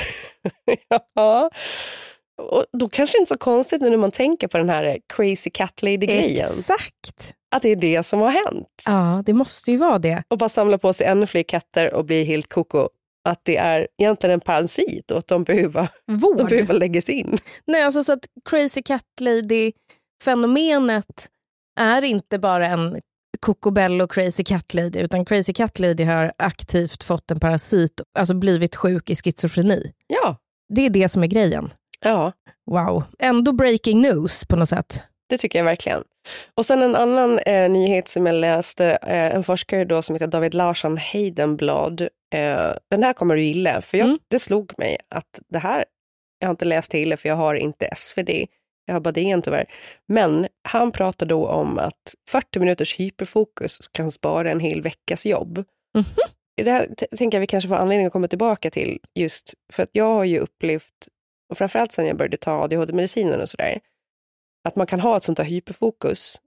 ja. 1.16 1.50
Och 2.42 2.66
då 2.80 2.90
kanske 2.90 3.18
det 3.18 3.20
inte 3.20 3.34
är 3.34 3.36
så 3.36 3.40
konstigt 3.44 3.82
nu 3.82 3.90
när 3.90 3.98
man 3.98 4.12
tänker 4.12 4.48
på 4.48 4.58
den 4.58 4.70
här 4.70 5.00
crazy 5.14 5.50
cat 5.50 5.82
lady-grejen. 5.82 6.48
Exakt. 6.60 7.34
Att 7.56 7.62
det 7.62 7.70
är 7.70 7.76
det 7.76 8.04
som 8.04 8.20
har 8.20 8.30
hänt. 8.30 8.68
Ja, 8.86 9.24
det 9.26 9.34
måste 9.34 9.72
ju 9.72 9.78
vara 9.78 10.00
det. 10.00 10.24
Och 10.28 10.38
bara 10.38 10.50
samla 10.50 10.78
på 10.78 10.94
sig 10.94 11.08
ännu 11.08 11.28
fler 11.28 11.44
katter 11.44 11.94
och 11.94 12.06
bli 12.06 12.24
helt 12.24 12.50
koko. 12.54 12.90
Att 13.30 13.40
det 13.44 13.58
är 13.58 13.88
egentligen 13.98 14.34
en 14.34 14.40
parasit 14.40 15.12
och 15.12 15.18
att 15.18 15.28
de 15.28 15.44
behöver, 15.44 15.88
Vård. 16.08 16.38
de 16.38 16.48
behöver 16.48 16.74
läggas 16.74 17.10
in. 17.10 17.38
Nej, 17.68 17.84
alltså 17.84 18.04
så 18.04 18.14
att 18.14 18.26
crazy 18.50 18.82
cat 18.82 19.04
lady-fenomenet 19.22 21.30
är 21.80 22.02
inte 22.02 22.40
bara 22.40 22.68
en 22.68 23.02
Cocobello 23.46 24.08
crazy 24.08 24.44
cat 24.44 24.74
lady, 24.74 25.00
utan 25.00 25.26
crazy 25.26 25.54
cat 25.54 25.80
lady 25.80 26.04
har 26.04 26.32
aktivt 26.38 27.04
fått 27.04 27.32
en 27.32 27.40
parasit, 27.40 28.02
alltså 28.20 28.34
blivit 28.34 28.76
sjuk 28.76 29.10
i 29.10 29.16
schizofreni. 29.16 29.92
Ja. 30.08 30.36
Det 30.74 30.82
är 30.86 30.90
det 30.90 31.10
som 31.10 31.24
är 31.24 31.28
grejen. 31.28 31.74
Ja, 32.04 32.32
Wow. 32.72 33.04
Ändå 33.20 33.52
breaking 33.52 34.02
news 34.02 34.46
på 34.46 34.56
något 34.56 34.70
sätt. 34.70 35.04
det 35.30 35.38
tycker 35.38 35.60
jag 35.60 35.64
verkligen. 35.66 36.04
Och 36.56 36.66
sen 36.66 36.82
en 36.82 36.96
annan 36.96 37.40
eh, 37.40 37.70
nyhet 37.70 38.08
som 38.08 38.26
jag 38.26 38.36
läste, 38.36 38.86
eh, 39.02 39.36
en 39.36 39.44
forskare 39.44 39.86
då 39.86 40.02
som 40.02 40.16
heter 40.16 40.28
David 40.28 40.54
Larsson 40.54 40.98
Heidenblad. 40.98 42.02
Eh, 42.34 42.72
den 42.92 43.04
här 43.04 43.14
kommer 43.14 43.36
du 43.36 43.42
gilla, 43.44 43.82
för 43.82 43.98
jag, 43.98 44.06
Mm. 44.08 44.20
det 44.28 44.40
slog 44.40 44.74
mig 44.78 44.98
att 45.16 45.40
det 45.50 45.60
här, 45.60 45.86
jag 46.40 46.48
har 46.48 46.52
inte 46.52 46.66
läst 46.66 46.94
hela 46.94 47.18
för 47.18 47.30
jag 47.30 47.36
har 47.36 47.56
inte 47.56 47.90
SvD, 47.96 48.30
jag 48.86 48.94
har 48.96 49.00
bara 49.00 49.12
DN 49.12 49.42
tyvärr. 49.42 49.66
Men 50.08 50.48
han 50.64 50.92
pratar 50.92 51.26
då 51.26 51.48
om 51.48 51.80
att 51.80 52.16
40 52.30 52.60
minuters 52.60 53.00
hyperfokus 53.00 53.78
kan 53.88 54.12
spara 54.12 54.52
en 54.52 54.60
hel 54.60 54.82
veckas 54.82 55.26
jobb. 55.26 55.58
Mhm. 55.96 56.06
Det 56.58 56.72
här 56.72 56.90
tänker 57.18 57.38
jag 57.38 57.40
vi 57.40 57.48
kanske 57.48 57.68
får 57.68 57.76
anledning 57.76 58.08
att 58.08 58.14
komma 58.14 58.28
tillbaka 58.28 58.70
till 58.72 59.00
just 59.16 59.54
för 59.74 59.84
att 59.84 59.90
jag 59.92 60.14
har 60.14 60.24
ju 60.24 60.40
upplevt, 60.40 61.08
och 61.50 61.58
framförallt 61.58 61.92
sen 61.92 62.08
jag 62.08 62.18
började 62.18 62.38
ta 62.38 62.64
ADHD-medicinen 62.64 63.42
och 63.42 63.50
sådär, 63.50 63.80
att 64.68 64.76
man 64.76 64.88
kan 64.88 65.00
ha 65.00 65.18
ett 65.18 65.24
sånt 65.24 65.38
här 65.38 65.46
hyperfokus 65.46 66.42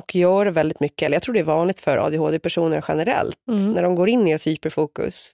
och 0.00 0.14
göra 0.14 0.50
väldigt 0.50 0.80
mycket, 0.80 1.06
eller 1.06 1.14
jag 1.14 1.22
tror 1.22 1.32
det 1.34 1.40
är 1.40 1.44
vanligt 1.44 1.80
för 1.80 1.96
ADHD-personer 1.96 2.84
generellt, 2.88 3.36
Mm. 3.48 3.72
när 3.72 3.82
de 3.82 3.94
går 3.94 4.08
in 4.08 4.28
i 4.28 4.32
ett 4.32 4.46
hyperfokus 4.46 5.32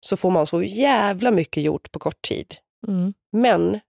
så 0.00 0.16
får 0.16 0.30
man 0.30 0.46
så 0.46 0.62
jävla 0.62 1.30
mycket 1.30 1.62
gjort 1.62 1.92
på 1.92 1.98
kort 1.98 2.22
tid. 2.22 2.54
Mm. 2.88 3.14
Men 3.32 3.80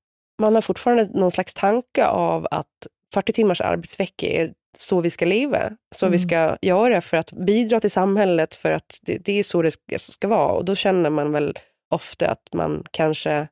man 0.42 0.56
har 0.56 0.62
fortfarande 0.62 1.10
någon 1.14 1.32
slags 1.32 1.54
tanke 1.54 2.06
av 2.06 2.48
att 2.52 2.88
40 3.14 3.34
timmars 3.34 3.62
arbetsvecka 3.62 4.28
är 4.28 4.54
så 4.78 5.02
vi 5.02 5.10
ska 5.10 5.26
leva, 5.26 5.72
så 5.96 6.06
vi 6.06 6.18
Mm. 6.18 6.20
ska 6.20 6.58
göra 6.62 7.02
för 7.02 7.18
att 7.18 7.32
bidra 7.32 7.80
till 7.80 7.92
samhället, 7.92 8.56
för 8.56 8.72
att 8.72 9.00
det, 9.02 9.18
det 9.18 9.40
är 9.40 9.44
så 9.44 9.62
det 9.62 9.72
ska, 10.00 10.28
vara. 10.28 10.52
Och 10.52 10.66
då 10.66 10.76
känner 10.76 11.10
man 11.10 11.32
väl 11.32 11.58
ofta 11.90 12.30
att 12.30 12.54
man 12.54 12.84
kanske 12.92 13.48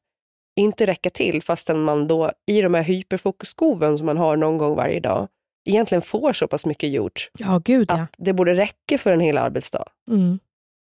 inte 0.56 0.86
räcker 0.86 1.10
till 1.10 1.42
fastän 1.44 1.82
man 1.84 2.08
då 2.08 2.32
i 2.48 2.62
de 2.62 2.74
här 2.74 2.82
hyperfokusskoven 2.84 3.98
som 3.98 4.06
man 4.06 4.18
har 4.18 4.36
någon 4.38 4.58
gång 4.58 4.76
varje 4.76 5.00
dag 5.00 5.28
egentligen 5.70 6.02
får 6.02 6.34
så 6.34 6.48
pass 6.48 6.66
mycket 6.66 6.90
gjort 6.92 7.30
Ja, 7.40 7.62
gud 7.66 7.92
ja. 7.92 8.02
att 8.02 8.16
det 8.18 8.34
borde 8.34 8.54
räcka 8.54 8.98
för 8.98 9.12
en 9.14 9.20
hel 9.20 9.38
arbetsdag. 9.38 9.86
Mm. 10.12 10.40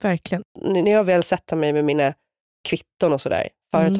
Verkligen. 0.02 0.42
När 0.60 0.92
jag 0.92 1.04
väl 1.04 1.22
sätter 1.22 1.56
mig 1.56 1.72
med 1.72 1.84
mina 1.84 2.14
kvitton 2.68 3.12
och 3.12 3.20
sådär, 3.20 3.48
Mm. 3.86 3.94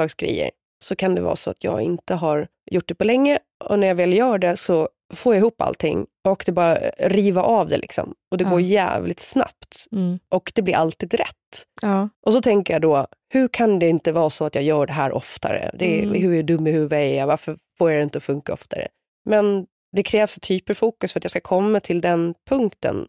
Så 0.85 0.97
kan 0.97 1.15
det 1.15 1.21
vara 1.21 1.37
så 1.37 1.51
att 1.51 1.65
jag 1.65 1.81
inte 1.81 2.15
har 2.15 2.47
gjort 2.71 2.89
det 2.89 2.95
på 2.95 3.05
länge 3.05 3.39
och 3.65 3.79
när 3.79 3.87
jag 3.87 3.95
väl 3.95 4.13
gör 4.15 4.39
det 4.39 4.57
så 4.57 4.89
får 5.15 5.35
jag 5.35 5.41
ihop 5.41 5.61
allting 5.63 6.07
och 6.29 6.43
det 6.47 6.53
bara 6.53 6.75
riva 6.99 7.43
av 7.43 7.69
det 7.69 7.77
liksom. 7.77 8.15
Och 8.31 8.39
det 8.39 8.45
Ja. 8.45 8.51
går 8.51 8.61
jävligt 8.61 9.21
snabbt 9.21 9.87
Mm. 9.93 10.19
och 10.29 10.53
det 10.55 10.63
blir 10.63 10.75
alltid 10.75 11.15
rätt. 11.15 11.67
Ja. 11.83 12.09
Och 12.27 12.33
så 12.33 12.41
tänker 12.43 12.75
jag 12.75 12.83
då, 12.83 13.07
hur 13.33 13.49
kan 13.49 13.79
det 13.79 13.89
inte 13.89 14.13
vara 14.13 14.31
så 14.31 14.45
att 14.45 14.55
jag 14.55 14.65
gör 14.65 14.87
det 14.87 14.93
här 14.93 15.13
oftare? 15.13 15.71
Det 15.79 15.99
är, 15.99 16.03
Mm. 16.03 16.23
Hur 16.23 16.43
dum 16.43 16.67
i 16.67 16.71
huvudet 16.73 16.97
är 16.97 17.15
jag? 17.19 17.27
Varför 17.27 17.57
får 17.79 17.91
jag 17.91 18.01
det 18.01 18.03
inte 18.03 18.19
att 18.19 18.25
funka 18.25 18.53
oftare? 18.53 18.89
Men 19.25 19.67
det 19.97 20.03
krävs 20.03 20.37
ett 20.37 20.51
hyperfokus 20.51 21.13
för 21.13 21.21
att 21.21 21.25
jag 21.25 21.31
ska 21.31 21.41
komma 21.41 21.81
till 21.81 22.01
den 22.01 22.35
punkten. 22.49 23.07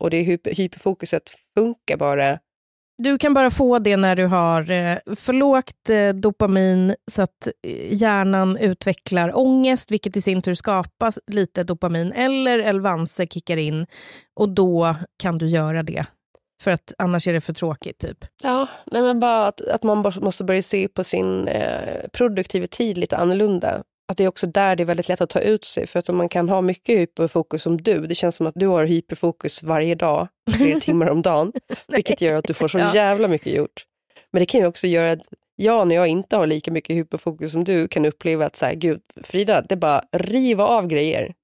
Och 0.00 0.10
det 0.10 0.22
hyper, 0.22 0.54
hyperfokuset 0.54 1.22
funkar 1.54 1.96
bara 1.96 2.38
du 2.98 3.18
kan 3.18 3.34
bara 3.34 3.50
få 3.50 3.78
det 3.78 3.96
när 3.96 4.16
du 4.16 4.26
har 4.26 4.70
eh, 4.70 4.96
för 5.16 5.32
lågt 5.32 5.90
eh, 5.90 6.08
dopamin 6.08 6.94
så 7.10 7.22
att 7.22 7.48
eh, 7.66 7.94
hjärnan 7.94 8.56
utvecklar 8.56 9.38
ångest, 9.38 9.90
vilket 9.90 10.16
i 10.16 10.20
sin 10.20 10.42
tur 10.42 10.54
skapar 10.54 11.12
lite 11.26 11.62
dopamin, 11.62 12.12
eller 12.12 12.58
Elvanse 12.58 13.26
kickar 13.26 13.56
in 13.56 13.86
och 14.34 14.48
då 14.48 14.96
kan 15.22 15.38
du 15.38 15.46
göra 15.46 15.82
det. 15.82 16.06
För 16.62 16.70
att 16.70 16.92
annars 16.98 17.28
är 17.28 17.32
det 17.32 17.40
för 17.40 17.52
tråkigt. 17.52 17.98
typ. 17.98 18.24
Ja, 18.42 18.68
nej 18.86 19.02
men 19.02 19.20
bara 19.20 19.46
att, 19.46 19.60
att 19.60 19.82
man 19.82 20.12
måste 20.20 20.44
börja 20.44 20.62
se 20.62 20.88
på 20.88 21.04
sin 21.04 21.48
eh, 21.48 22.08
produktiva 22.12 22.66
tid 22.66 22.98
lite 22.98 23.16
annorlunda. 23.16 23.82
Att 24.12 24.18
det 24.18 24.24
är 24.24 24.28
också 24.28 24.46
där 24.46 24.76
det 24.76 24.82
är 24.82 24.84
väldigt 24.84 25.08
lätt 25.08 25.20
att 25.20 25.30
ta 25.30 25.40
ut 25.40 25.64
sig. 25.64 25.86
För 25.86 25.98
att 25.98 26.08
om 26.08 26.16
man 26.16 26.28
kan 26.28 26.48
ha 26.48 26.60
mycket 26.60 26.98
hyperfokus 26.98 27.62
som 27.62 27.82
du, 27.82 28.06
det 28.06 28.14
känns 28.14 28.36
som 28.36 28.46
att 28.46 28.54
du 28.54 28.66
har 28.66 28.84
hyperfokus 28.84 29.62
varje 29.62 29.94
dag, 29.94 30.28
flera 30.56 30.80
timmar 30.80 31.06
om 31.06 31.22
dagen, 31.22 31.52
vilket 31.88 32.20
gör 32.20 32.34
att 32.34 32.44
du 32.44 32.54
får 32.54 32.68
så 32.68 32.78
jävla 32.78 33.28
mycket 33.28 33.52
gjort. 33.52 33.86
Men 34.30 34.40
det 34.40 34.46
kan 34.46 34.60
ju 34.60 34.66
också 34.66 34.86
göra 34.86 35.12
att 35.12 35.20
jag, 35.56 35.88
när 35.88 35.94
jag 35.94 36.06
inte 36.06 36.36
har 36.36 36.46
lika 36.46 36.70
mycket 36.70 36.96
hyperfokus 36.96 37.52
som 37.52 37.64
du, 37.64 37.88
kan 37.88 38.04
uppleva 38.04 38.46
att 38.46 38.56
så 38.56 38.66
här, 38.66 38.74
gud, 38.74 39.00
Frida, 39.22 39.60
det 39.60 39.74
är 39.74 39.76
bara 39.76 40.04
riva 40.12 40.64
av 40.64 40.86
grejer. 40.86 41.34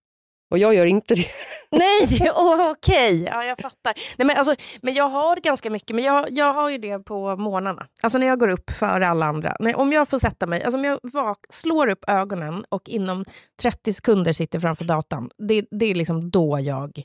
Och 0.51 0.59
jag 0.59 0.75
gör 0.75 0.87
inte 0.87 1.15
det. 1.15 1.27
Nej, 1.71 2.21
oh, 2.37 2.71
okej. 2.71 3.23
Ja, 3.25 3.45
jag 3.45 3.59
fattar. 3.59 3.95
Nej, 4.19 4.27
men, 4.27 4.37
alltså, 4.37 4.55
men 4.83 4.95
jag 4.95 5.09
har 5.09 5.37
ganska 5.37 5.71
mycket, 5.71 5.95
men 5.97 6.05
jag, 6.05 6.27
jag 6.31 6.53
har 6.53 6.71
ju 6.71 6.79
det 6.79 6.99
på 6.99 7.37
morgnarna. 7.37 7.87
Alltså 8.03 8.19
när 8.19 8.27
jag 8.27 8.39
går 8.41 8.51
upp 8.51 8.71
före 8.71 9.09
alla 9.09 9.27
andra. 9.27 9.57
Nej, 9.61 9.75
om 9.75 9.93
jag 9.93 10.09
får 10.09 10.19
sätta 10.19 10.47
mig, 10.47 10.63
alltså 10.63 10.79
om 10.79 10.85
jag 10.85 10.99
vak, 11.03 11.39
slår 11.51 11.89
upp 11.89 12.05
ögonen 12.09 12.65
och 12.69 12.89
inom 12.89 13.25
30 13.63 13.93
sekunder 13.93 14.33
sitter 14.33 14.61
framför 14.61 14.85
datorn, 14.85 15.31
det, 15.49 15.67
det 15.71 15.87
är 15.87 15.95
liksom 15.95 16.31
då 16.31 16.59
jag 16.61 17.03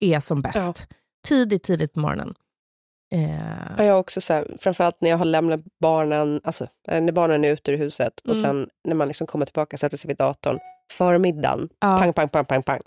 är 0.00 0.20
som 0.20 0.42
bäst. 0.42 0.56
Ja. 0.90 0.96
Tidigt, 1.26 1.62
tidigt 1.62 1.92
på 1.92 2.00
morgonen. 2.00 2.34
Eh, 3.14 3.30
Ja, 3.78 3.84
Jag 3.84 3.92
har 3.92 4.00
också 4.00 4.20
så 4.20 4.32
här, 4.34 4.56
framförallt 4.60 5.00
när 5.00 5.10
jag 5.10 5.16
har 5.18 5.24
lämnat 5.24 5.60
barnen, 5.80 6.40
alltså 6.44 6.66
eh, 6.88 7.00
när 7.02 7.12
barnen 7.12 7.44
är 7.44 7.52
ute 7.52 7.72
ur 7.72 7.76
huset 7.78 8.20
och 8.20 8.36
Mm. 8.36 8.42
sen 8.42 8.68
när 8.88 8.94
man 8.94 9.08
liksom 9.08 9.26
kommer 9.26 9.46
tillbaka 9.46 9.74
och 9.74 9.80
sätter 9.80 9.96
sig 9.96 10.08
vid 10.08 10.16
datorn, 10.16 10.58
förmiddagen, 10.92 11.68
ja. 11.80 11.98
pang, 11.98 12.12
pang, 12.12 12.28
pang, 12.28 12.44
pang, 12.44 12.62
pang. 12.62 12.80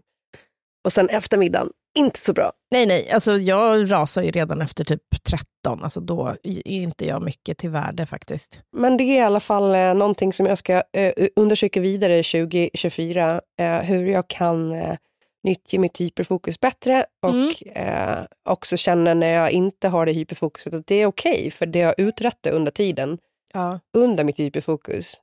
Och 0.85 0.91
sen 0.93 1.09
eftermiddagen, 1.09 1.69
inte 1.97 2.19
så 2.19 2.33
bra. 2.33 2.51
Nej, 2.71 2.85
nej, 2.85 3.09
alltså 3.11 3.37
jag 3.37 3.91
rasar 3.91 4.23
ju 4.23 4.31
redan 4.31 4.61
efter 4.61 4.83
typ 4.83 5.01
13. 5.23 5.83
Alltså 5.83 5.99
då 5.99 6.35
är 6.43 6.67
inte 6.67 7.05
jag 7.05 7.21
mycket 7.21 7.57
till 7.57 7.69
värde 7.69 8.05
faktiskt. 8.05 8.61
Men 8.75 8.97
det 8.97 9.03
är 9.03 9.17
i 9.17 9.21
alla 9.21 9.39
fall 9.39 9.75
eh, 9.75 9.93
någonting 9.93 10.33
som 10.33 10.45
jag 10.45 10.57
ska 10.57 10.83
eh, 10.93 11.13
undersöka 11.35 11.79
vidare 11.81 12.23
2024, 12.23 13.41
eh, 13.59 13.77
hur 13.79 14.05
jag 14.07 14.27
kan 14.27 14.71
eh, 14.71 14.95
nyttja 15.43 15.79
mitt 15.79 16.01
hyperfokus 16.01 16.59
bättre 16.59 17.05
och 17.21 17.29
Mm. 17.33 17.53
eh, 17.75 18.25
också 18.49 18.77
känna 18.77 19.13
när 19.13 19.33
jag 19.33 19.51
inte 19.51 19.87
har 19.87 20.05
det 20.05 20.11
hyperfokuset 20.11 20.73
att 20.73 20.87
det 20.87 20.95
är 20.95 21.05
okej, 21.05 21.51
för 21.51 21.65
det 21.65 21.79
jag 21.79 21.95
uträttar 21.97 22.51
under 22.51 22.71
tiden, 22.71 23.17
Ja. 23.53 23.79
under 23.97 24.23
mitt 24.23 24.39
hyperfokus, 24.39 25.21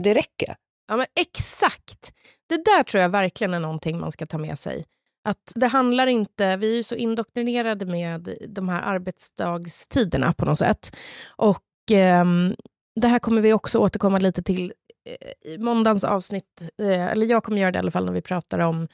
det 0.00 0.14
räcker. 0.14 0.56
Ja, 0.88 0.96
men 0.96 1.06
exakt. 1.20 2.12
Det 2.48 2.64
där 2.64 2.82
tror 2.82 3.02
jag 3.02 3.08
verkligen 3.08 3.54
är 3.54 3.60
någonting 3.60 4.00
man 4.00 4.12
ska 4.12 4.26
ta 4.26 4.38
med 4.38 4.58
sig. 4.58 4.84
Att 5.28 5.52
det 5.54 5.66
handlar 5.66 6.06
inte, 6.06 6.56
vi 6.56 6.72
är 6.72 6.76
ju 6.76 6.82
så 6.82 6.94
indoktrinerade 6.94 7.86
med 7.86 8.36
de 8.48 8.68
här 8.68 8.82
arbetsdagstiderna 8.82 10.32
på 10.32 10.44
något 10.44 10.58
sätt. 10.58 10.96
Och 11.26 11.62
ehm, 11.92 12.54
det 13.00 13.08
här 13.08 13.18
kommer 13.18 13.40
vi 13.42 13.52
också 13.52 13.78
återkomma 13.78 14.18
lite 14.18 14.42
till 14.42 14.72
eh, 15.08 15.52
i 15.52 15.58
måndagens 15.58 16.04
avsnitt. 16.04 16.68
Eh, 16.82 17.06
eller 17.12 17.26
jag 17.26 17.44
kommer 17.44 17.60
göra 17.60 17.72
det 17.72 17.76
i 17.76 17.80
alla 17.80 17.90
fall 17.90 18.04
när 18.04 18.12
vi 18.12 18.22
pratar 18.22 18.58
om 18.58 18.88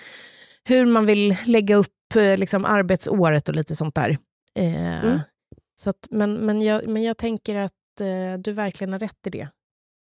hur 0.65 0.87
man 0.87 1.07
vill 1.07 1.37
lägga 1.47 1.77
upp 1.77 2.17
eh, 2.17 2.37
liksom, 2.37 2.65
arbetsåret 2.65 3.49
och 3.49 3.55
lite 3.55 3.77
sånt 3.77 3.95
där. 3.95 4.19
Eh, 4.55 5.05
Mm. 5.05 5.21
så 5.81 5.91
att, 5.91 6.07
men, 6.11 6.35
men, 6.35 6.63
jag, 6.63 6.89
men 6.89 7.03
jag 7.03 7.17
tänker 7.19 7.57
att 7.57 8.01
eh, 8.01 8.39
du 8.39 8.53
verkligen 8.53 8.93
har 8.93 9.01
rätt 9.01 9.27
i 9.27 9.31
det. 9.31 9.49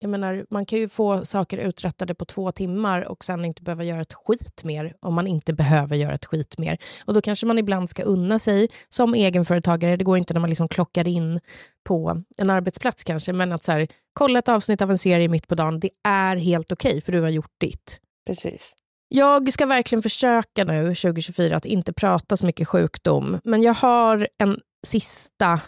Jag 0.03 0.11
menar, 0.11 0.47
man 0.51 0.67
kan 0.67 0.79
ju 0.79 0.89
få 0.89 1.25
saker 1.25 1.59
uträttade 1.59 2.15
på 2.15 2.25
två 2.25 2.53
timmar 2.53 3.03
och 3.03 3.25
sen 3.25 3.45
inte 3.45 3.63
behöva 3.63 3.85
göra 3.85 4.01
ett 4.01 4.13
skit 4.13 4.65
mer 4.65 4.95
om 5.01 5.15
man 5.15 5.27
inte 5.27 5.53
behöver 5.53 5.97
göra 5.97 6.15
ett 6.15 6.25
skit 6.25 6.59
mer. 6.59 6.79
Och 7.05 7.15
då 7.15 7.21
kanske 7.21 7.47
man 7.47 7.59
ibland 7.59 7.91
ska 7.91 8.03
unna 8.03 8.39
sig 8.39 8.69
som 8.89 9.15
egenföretagare. 9.15 9.97
Det 9.97 10.05
går 10.05 10.19
inte 10.19 10.35
när 10.35 10.41
man 10.41 10.51
liksom 10.51 10.69
klockar 10.69 11.09
in 11.09 11.41
på 11.85 12.23
en 12.37 12.51
arbetsplats 12.51 13.05
kanske, 13.05 13.33
men 13.33 13.53
att 13.53 13.65
så 13.65 13.73
här, 13.73 13.87
kolla 14.13 14.39
ett 14.39 14.49
avsnitt 14.49 14.83
av 14.83 14.91
en 14.91 14.99
serie 14.99 15.29
mitt 15.29 15.49
på 15.49 15.55
dagen, 15.55 15.81
det 15.81 15.91
är 16.05 16.37
helt 16.37 16.73
okej 16.73 17.01
för 17.01 17.13
du 17.13 17.21
har 17.21 17.31
gjort 17.31 17.55
ditt. 17.61 18.01
Precis. 18.27 18.73
Jag 19.09 19.53
ska 19.53 19.67
verkligen 19.67 20.03
försöka 20.03 20.65
nu 20.65 20.95
2024 20.95 21.57
att 21.57 21.67
inte 21.67 21.93
prata 21.93 22.37
så 22.37 22.47
mycket 22.47 22.69
sjukdom, 22.69 23.39
men 23.45 23.63
jag 23.63 23.75
har 23.75 24.29
en 24.39 24.59
sista 24.87 25.61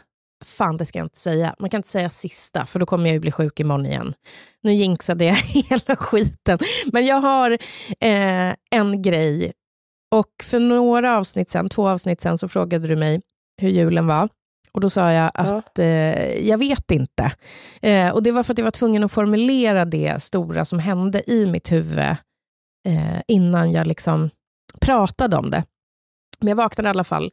Fan, 0.45 0.77
det 0.77 0.87
ska 0.87 0.99
jag 0.99 1.07
inte 1.07 1.19
säga. 1.19 1.55
Man 1.59 1.71
kan 1.71 1.79
inte 1.79 1.89
säga 1.89 2.11
sista, 2.11 2.67
för 2.67 2.81
då 2.81 2.87
kommer 2.87 3.07
jag 3.07 3.15
ju 3.15 3.21
bli 3.21 3.33
sjuk 3.33 3.61
imorgon 3.61 3.87
igen. 3.87 4.15
Nu 4.63 4.73
jinxade 4.73 5.25
jag 5.25 5.35
hela 5.35 5.97
skiten. 5.97 6.59
Men 6.93 7.07
jag 7.07 7.21
har 7.21 7.51
eh, 8.01 8.55
en 8.71 9.03
grej. 9.03 9.53
Och 10.15 10.31
för 10.43 10.59
några 10.61 11.17
avsnitt 11.17 11.51
sen, 11.51 11.69
två 11.69 11.89
avsnitt 11.89 12.21
sen, 12.21 12.39
så 12.39 12.49
frågade 12.49 12.89
du 12.89 12.97
mig 12.97 13.21
hur 13.61 13.69
julen 13.69 14.07
var. 14.07 14.29
Och 14.73 14.81
då 14.81 14.91
sa 14.91 15.13
jag 15.13 15.31
att 15.35 15.71
ja. 15.75 15.85
eh, 15.85 16.49
jag 16.49 16.59
vet 16.59 16.91
inte. 16.91 17.33
Eh, 17.83 18.15
och 18.15 18.23
det 18.23 18.31
var 18.31 18.43
för 18.43 18.53
att 18.53 18.59
jag 18.59 18.65
var 18.65 18.71
tvungen 18.71 19.05
att 19.05 19.13
formulera 19.13 19.85
det 19.85 20.23
stora 20.23 20.65
som 20.65 20.79
hände 20.79 21.31
i 21.31 21.47
mitt 21.47 21.73
huvud 21.73 21.99
eh, 22.87 23.21
innan 23.29 23.73
jag 23.73 23.87
liksom 23.87 24.31
pratade 24.81 25.37
om 25.37 25.51
det. 25.51 25.65
Men 26.41 26.49
jag 26.49 26.57
vaknade 26.57 26.89
i 26.89 26.91
alla 26.91 27.05
fall 27.05 27.33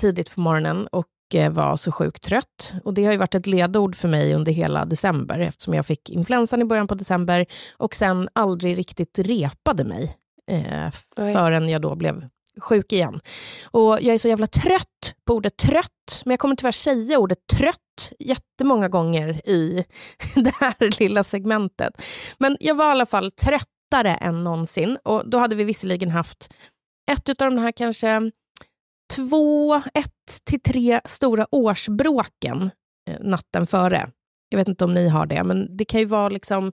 tidigt 0.00 0.34
på 0.34 0.40
morgonen 0.40 0.86
och 0.86 1.06
var 1.34 1.76
så 1.76 1.92
sjukt 1.92 2.22
trött. 2.22 2.74
Och 2.84 2.94
det 2.94 3.04
har 3.04 3.12
ju 3.12 3.18
varit 3.18 3.34
ett 3.34 3.46
ledord 3.46 3.96
för 3.96 4.08
mig 4.08 4.34
under 4.34 4.52
hela 4.52 4.84
december 4.84 5.38
eftersom 5.38 5.74
jag 5.74 5.86
fick 5.86 6.10
influensan 6.10 6.62
i 6.62 6.64
början 6.64 6.86
på 6.86 6.94
december 6.94 7.46
och 7.76 7.94
sen 7.94 8.28
aldrig 8.32 8.78
riktigt 8.78 9.18
repade 9.18 9.84
mig 9.84 10.16
eh, 10.50 10.90
förrän 11.16 11.68
jag 11.68 11.82
då 11.82 11.94
blev 11.94 12.28
sjuk 12.60 12.92
igen. 12.92 13.20
Och 13.64 13.98
jag 14.00 14.14
är 14.14 14.18
så 14.18 14.28
jävla 14.28 14.46
trött 14.46 15.14
på 15.24 15.34
ordet 15.34 15.56
trött, 15.56 16.22
men 16.24 16.30
jag 16.30 16.40
kommer 16.40 16.56
tyvärr 16.56 16.72
säga 16.72 17.18
ordet 17.18 17.46
trött 17.52 18.12
jättemånga 18.18 18.88
gånger 18.88 19.48
i 19.48 19.84
det 20.34 20.54
här 20.60 21.00
lilla 21.00 21.24
segmentet. 21.24 22.02
Men 22.38 22.56
jag 22.60 22.74
var 22.74 22.88
i 22.88 22.90
alla 22.90 23.06
fall 23.06 23.30
tröttare 23.30 24.14
än 24.14 24.44
någonsin 24.44 24.98
och 25.04 25.30
då 25.30 25.38
hade 25.38 25.56
vi 25.56 25.64
visserligen 25.64 26.10
haft 26.10 26.52
ett 27.10 27.28
av 27.28 27.50
de 27.50 27.58
här 27.58 27.72
kanske 27.72 28.30
två, 29.10 29.74
ett 29.94 30.44
till 30.44 30.60
tre 30.60 31.00
stora 31.04 31.46
årsbråken 31.50 32.70
eh, 33.10 33.16
natten 33.20 33.66
före. 33.66 34.10
Jag 34.48 34.58
vet 34.58 34.68
inte 34.68 34.84
om 34.84 34.94
ni 34.94 35.08
har 35.08 35.26
det, 35.26 35.44
men 35.44 35.76
det 35.76 35.84
kan 35.84 36.00
ju 36.00 36.06
vara 36.06 36.28
liksom 36.28 36.72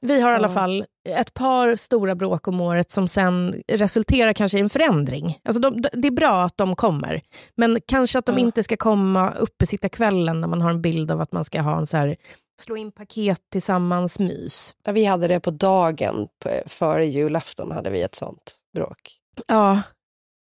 vi 0.00 0.20
har 0.20 0.32
i 0.32 0.34
alla 0.34 0.48
fall 0.48 0.84
ett 1.08 1.34
par 1.34 1.76
stora 1.76 2.14
bråk 2.14 2.48
om 2.48 2.60
året 2.60 2.90
som 2.90 3.08
sen 3.08 3.62
resulterar 3.72 4.32
kanske 4.32 4.58
i 4.58 4.60
en 4.60 4.68
förändring. 4.68 5.38
Alltså 5.44 5.60
de, 5.60 5.82
det 5.92 6.08
är 6.08 6.12
bra 6.12 6.42
att 6.42 6.56
de 6.56 6.76
kommer, 6.76 7.22
men 7.56 7.80
kanske 7.86 8.18
att 8.18 8.26
de 8.26 8.38
inte 8.38 8.62
ska 8.62 8.76
komma 8.76 9.30
uppe 9.30 9.66
sitta 9.66 9.88
kvällen 9.88 10.40
när 10.40 10.48
man 10.48 10.62
har 10.62 10.70
en 10.70 10.82
bild 10.82 11.10
av 11.10 11.20
att 11.20 11.32
man 11.32 11.44
ska 11.44 11.60
ha 11.60 11.78
en 11.78 11.86
så 11.86 11.96
här, 11.96 12.16
slå 12.60 12.76
in 12.76 12.92
paket 12.92 13.40
tillsammans 13.52 14.18
mys. 14.18 14.74
Ja, 14.84 14.92
vi 14.92 15.04
hade 15.04 15.28
det 15.28 15.40
på 15.40 15.50
dagen 15.50 16.28
före 16.66 17.06
julafton, 17.06 17.72
hade 17.72 17.90
vi 17.90 18.02
ett 18.02 18.14
sånt 18.14 18.54
bråk. 18.74 19.12
Ja, 19.46 19.82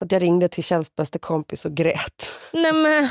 att 0.03 0.11
jag 0.11 0.21
ringde 0.21 0.47
till 0.47 0.63
Kjells 0.63 0.95
bästa 0.95 1.19
kompis 1.19 1.65
och 1.65 1.73
grät. 1.73 2.31
Nej 2.53 2.73
men, 2.73 3.09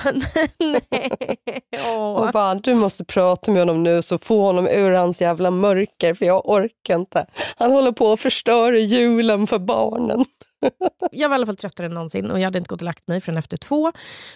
nej. 0.90 1.60
Och 1.96 2.32
bara, 2.32 2.54
du 2.54 2.74
måste 2.74 3.04
prata 3.04 3.50
med 3.50 3.60
honom 3.60 3.82
nu 3.82 4.02
så 4.02 4.18
få 4.18 4.42
honom 4.42 4.68
ur 4.68 4.92
hans 4.92 5.20
jävla 5.20 5.50
mörker 5.50 6.14
för 6.14 6.26
jag 6.26 6.48
orkar 6.48 6.96
inte. 6.96 7.26
Han 7.56 7.72
håller 7.72 7.92
på 7.92 8.12
att 8.12 8.20
förstöra 8.20 8.78
julen 8.78 9.46
för 9.46 9.58
barnen. 9.58 10.24
jag 11.12 11.28
var 11.28 11.34
i 11.34 11.36
alla 11.36 11.46
fall 11.46 11.56
tröttare 11.56 11.86
än 11.86 11.94
någonsin 11.94 12.30
och 12.30 12.40
jag 12.40 12.44
hade 12.44 12.58
inte 12.58 12.68
gått 12.68 12.82
och 12.82 12.86
lagt 12.86 13.08
mig 13.08 13.20
förrän 13.20 13.38
efter 13.38 13.56
två. 13.56 13.92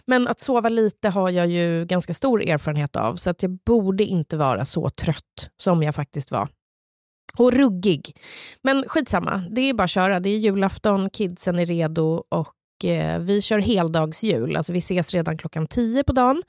Men 0.06 0.28
att 0.28 0.40
sova 0.40 0.68
lite 0.68 1.08
har 1.08 1.30
jag 1.30 1.46
ju 1.46 1.84
ganska 1.84 2.14
stor 2.14 2.42
erfarenhet 2.42 2.96
av 2.96 3.16
så 3.16 3.30
att 3.30 3.42
jag 3.42 3.58
borde 3.66 4.04
inte 4.04 4.36
vara 4.36 4.64
så 4.64 4.90
trött 4.90 5.50
som 5.56 5.82
jag 5.82 5.94
faktiskt 5.94 6.30
var. 6.30 6.48
Och 7.36 7.52
ruggig. 7.52 8.16
Men 8.62 8.84
skitsamma, 8.88 9.44
det 9.50 9.60
är 9.60 9.74
bara 9.74 9.84
att 9.84 9.90
köra. 9.90 10.20
Det 10.20 10.30
är 10.30 10.38
julafton, 10.38 11.10
kidsen 11.10 11.58
är 11.58 11.66
redo 11.66 12.22
och 12.28 12.84
eh, 12.84 13.18
vi 13.18 13.42
kör 13.42 13.58
heldagsjul. 13.58 14.56
Alltså 14.56 14.72
vi 14.72 14.78
ses 14.78 15.14
redan 15.14 15.38
klockan 15.38 15.66
tio 15.66 16.04
på 16.04 16.12
dagen 16.12 16.42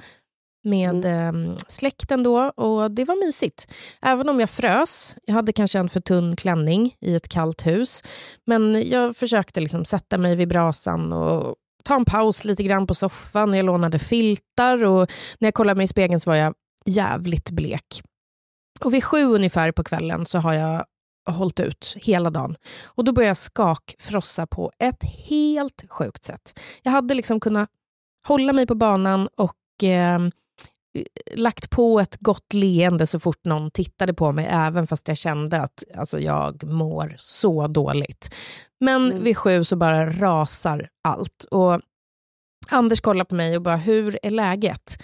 med 0.64 1.06
mm. 1.06 1.46
eh, 1.46 1.58
släkten 1.68 2.24
då 2.24 2.40
och 2.40 2.92
det 2.92 3.06
var 3.06 3.26
mysigt. 3.26 3.74
Även 4.02 4.30
om 4.30 4.40
jag 4.40 4.50
frös, 4.50 5.16
jag 5.26 5.34
hade 5.34 5.54
kanske 5.54 5.80
en 5.80 5.90
för 5.90 6.00
tunn 6.00 6.36
klänning 6.36 6.96
i 7.02 7.16
ett 7.16 7.30
kallt 7.30 7.68
hus, 7.68 8.04
men 8.46 8.90
jag 8.90 9.16
försökte 9.16 9.62
liksom 9.62 9.86
sätta 9.86 10.18
mig 10.18 10.36
vid 10.36 10.48
brasan 10.48 11.14
och 11.14 11.56
ta 11.84 11.96
en 11.96 12.06
paus 12.06 12.46
lite 12.46 12.64
grann 12.64 12.88
på 12.88 12.94
soffan. 12.94 13.54
Jag 13.54 13.66
lånade 13.66 14.00
filtar 14.00 14.86
och 14.86 15.12
när 15.40 15.48
jag 15.48 15.54
kollade 15.54 15.78
mig 15.78 15.84
i 15.84 15.88
spegeln 15.88 16.20
så 16.20 16.30
var 16.30 16.38
jag 16.38 16.54
jävligt 16.86 17.52
blek. 17.52 18.02
Och 18.82 18.94
vid 18.94 19.04
sju 19.04 19.24
ungefär 19.24 19.72
på 19.72 19.84
kvällen 19.84 20.26
så 20.26 20.38
har 20.38 20.54
jag 20.54 20.86
hållit 21.30 21.60
ut 21.60 21.96
hela 21.98 22.30
dagen. 22.30 22.56
Och 22.86 23.04
då 23.04 23.12
börjar 23.12 23.28
jag 23.28 23.38
skakfrossa 23.38 24.48
på 24.48 24.72
ett 24.80 25.04
helt 25.04 25.86
sjukt 25.90 26.24
sätt. 26.24 26.60
Jag 26.84 26.92
hade 26.92 27.14
liksom 27.14 27.40
kunnat 27.40 27.70
hålla 28.28 28.54
mig 28.54 28.68
på 28.68 28.76
banan 28.76 29.28
och 29.36 29.84
eh, 29.84 30.20
lagt 31.36 31.70
på 31.70 32.00
ett 32.00 32.18
gott 32.20 32.54
leende 32.54 33.08
så 33.08 33.20
fort 33.20 33.46
någon 33.46 33.72
tittade 33.72 34.14
på 34.14 34.32
mig, 34.32 34.48
även 34.50 34.88
fast 34.88 35.08
jag 35.08 35.18
kände 35.18 35.62
att 35.62 35.84
alltså, 35.96 36.20
jag 36.20 36.64
mår 36.64 37.16
så 37.18 37.68
dåligt. 37.68 38.36
Men 38.80 39.12
mm. 39.12 39.24
vid 39.24 39.38
sju 39.38 39.64
så 39.64 39.76
bara 39.76 40.10
rasar 40.10 40.90
allt. 41.04 41.46
Och 41.52 41.82
Anders 42.70 43.02
kollar 43.02 43.26
på 43.26 43.36
mig 43.36 43.56
och 43.56 43.62
bara, 43.62 43.76
hur 43.76 44.20
är 44.24 44.32
läget? 44.32 45.04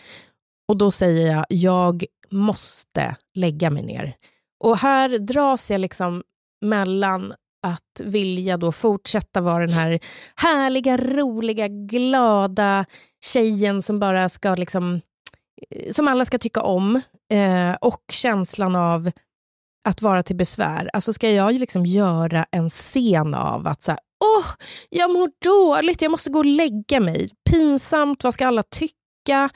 Och 0.67 0.77
då 0.77 0.91
säger 0.91 1.31
jag, 1.31 1.45
jag 1.49 2.05
måste 2.33 3.15
lägga 3.33 3.69
mig 3.69 3.83
ner. 3.83 4.15
Och 4.63 4.77
här 4.77 5.19
dras 5.19 5.71
jag 5.71 5.81
liksom 5.81 6.23
mellan 6.61 7.33
att 7.67 8.01
vilja 8.03 8.57
då 8.57 8.71
fortsätta 8.71 9.41
vara 9.41 9.65
den 9.65 9.75
här 9.75 9.99
härliga, 10.35 10.97
roliga, 10.97 11.67
glada 11.67 12.85
tjejen 13.25 13.81
som 13.81 13.99
bara 13.99 14.29
ska 14.29 14.55
liksom, 14.55 15.01
eh, 15.69 15.91
som 15.91 16.07
alla 16.07 16.25
ska 16.25 16.39
tycka 16.39 16.61
om 16.61 17.01
eh, 17.33 17.75
och 17.81 18.03
känslan 18.11 18.75
av 18.75 19.11
att 19.85 20.01
vara 20.01 20.23
till 20.23 20.35
besvär. 20.35 20.89
Alltså 20.93 21.13
ska 21.13 21.29
jag 21.29 21.53
liksom 21.53 21.85
göra 21.85 22.45
en 22.51 22.69
scen 22.69 23.33
av 23.33 23.67
att 23.67 23.83
så 23.83 23.91
här, 23.91 23.99
åh, 24.23 24.45
jag 24.89 25.11
mår 25.11 25.29
dåligt, 25.45 26.01
jag 26.01 26.11
måste 26.11 26.29
gå 26.29 26.39
och 26.39 26.45
lägga 26.45 26.99
mig. 26.99 27.29
Pinsamt, 27.49 28.23
vad 28.23 28.33
ska 28.33 28.47
alla 28.47 28.63
tycka? 28.63 29.49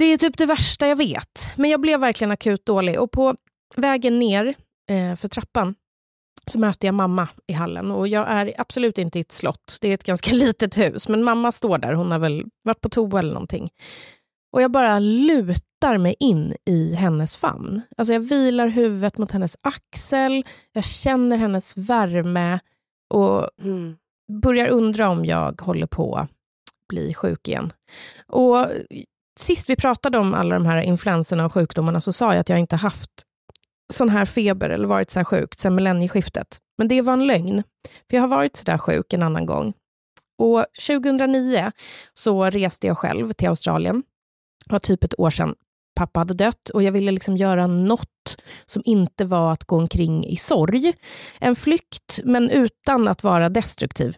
Det 0.00 0.06
är 0.06 0.16
typ 0.16 0.36
det 0.36 0.46
värsta 0.46 0.88
jag 0.88 0.96
vet. 0.96 1.52
Men 1.56 1.70
jag 1.70 1.80
blev 1.80 2.00
verkligen 2.00 2.30
akut 2.30 2.66
dålig. 2.66 3.00
Och 3.00 3.10
på 3.10 3.36
vägen 3.76 4.18
ner 4.18 4.54
eh, 4.90 5.16
för 5.16 5.28
trappan 5.28 5.74
så 6.46 6.58
möter 6.58 6.88
jag 6.88 6.94
mamma 6.94 7.28
i 7.46 7.52
hallen. 7.52 7.90
Och 7.90 8.08
Jag 8.08 8.28
är 8.28 8.54
absolut 8.58 8.98
inte 8.98 9.18
i 9.18 9.20
ett 9.20 9.32
slott, 9.32 9.78
det 9.80 9.88
är 9.88 9.94
ett 9.94 10.04
ganska 10.04 10.32
litet 10.34 10.78
hus. 10.78 11.08
Men 11.08 11.24
mamma 11.24 11.52
står 11.52 11.78
där, 11.78 11.92
hon 11.92 12.12
har 12.12 12.18
väl 12.18 12.44
varit 12.62 12.80
på 12.80 12.88
toa 12.88 13.18
eller 13.18 13.32
någonting. 13.32 13.70
Och 14.52 14.62
jag 14.62 14.70
bara 14.70 14.98
lutar 14.98 15.98
mig 15.98 16.16
in 16.20 16.56
i 16.64 16.94
hennes 16.94 17.36
famn. 17.36 17.82
Alltså 17.96 18.12
jag 18.12 18.20
vilar 18.20 18.68
huvudet 18.68 19.18
mot 19.18 19.32
hennes 19.32 19.56
axel, 19.60 20.44
jag 20.72 20.84
känner 20.84 21.36
hennes 21.36 21.76
värme 21.76 22.60
och 23.14 23.48
mm. 23.62 23.96
börjar 24.42 24.68
undra 24.68 25.08
om 25.08 25.24
jag 25.24 25.60
håller 25.60 25.86
på 25.86 26.14
att 26.14 26.30
bli 26.88 27.14
sjuk 27.14 27.48
igen. 27.48 27.72
Och 28.26 28.66
sist 29.40 29.70
vi 29.70 29.76
pratade 29.76 30.18
om 30.18 30.34
alla 30.34 30.54
de 30.54 30.66
här 30.66 30.80
influenserna 30.80 31.46
och 31.46 31.52
sjukdomarna 31.52 32.00
så 32.00 32.12
sa 32.12 32.32
jag 32.32 32.40
att 32.40 32.48
jag 32.48 32.58
inte 32.58 32.76
haft 32.76 33.10
sån 33.92 34.08
här 34.08 34.24
feber 34.24 34.70
eller 34.70 34.88
varit 34.88 35.10
så 35.10 35.18
här 35.18 35.24
sjuk 35.24 35.54
sedan 35.54 35.74
millennieskiftet. 35.74 36.58
Men 36.78 36.88
det 36.88 37.02
var 37.02 37.12
en 37.12 37.26
lögn, 37.26 37.62
för 38.10 38.16
jag 38.16 38.20
har 38.20 38.28
varit 38.28 38.56
så 38.56 38.64
där 38.64 38.78
sjuk 38.78 39.12
en 39.12 39.22
annan 39.22 39.46
gång. 39.46 39.72
Och 40.38 40.64
2009 40.86 41.72
så 42.14 42.44
reste 42.44 42.86
jag 42.86 42.98
själv 42.98 43.32
till 43.32 43.48
Australien. 43.48 44.02
Det 44.66 44.72
var 44.72 44.78
typ 44.78 45.04
ett 45.04 45.20
år 45.20 45.30
sedan 45.30 45.54
pappa 46.00 46.20
hade 46.20 46.34
dött 46.34 46.70
och 46.74 46.82
jag 46.82 46.92
ville 46.92 47.10
liksom 47.10 47.36
göra 47.36 47.66
något 47.66 48.42
som 48.66 48.82
inte 48.84 49.24
var 49.24 49.52
att 49.52 49.64
gå 49.64 49.76
omkring 49.76 50.26
i 50.26 50.36
sorg. 50.36 50.92
En 51.38 51.56
flykt, 51.56 52.20
men 52.24 52.50
utan 52.50 53.08
att 53.08 53.24
vara 53.24 53.48
destruktiv. 53.48 54.16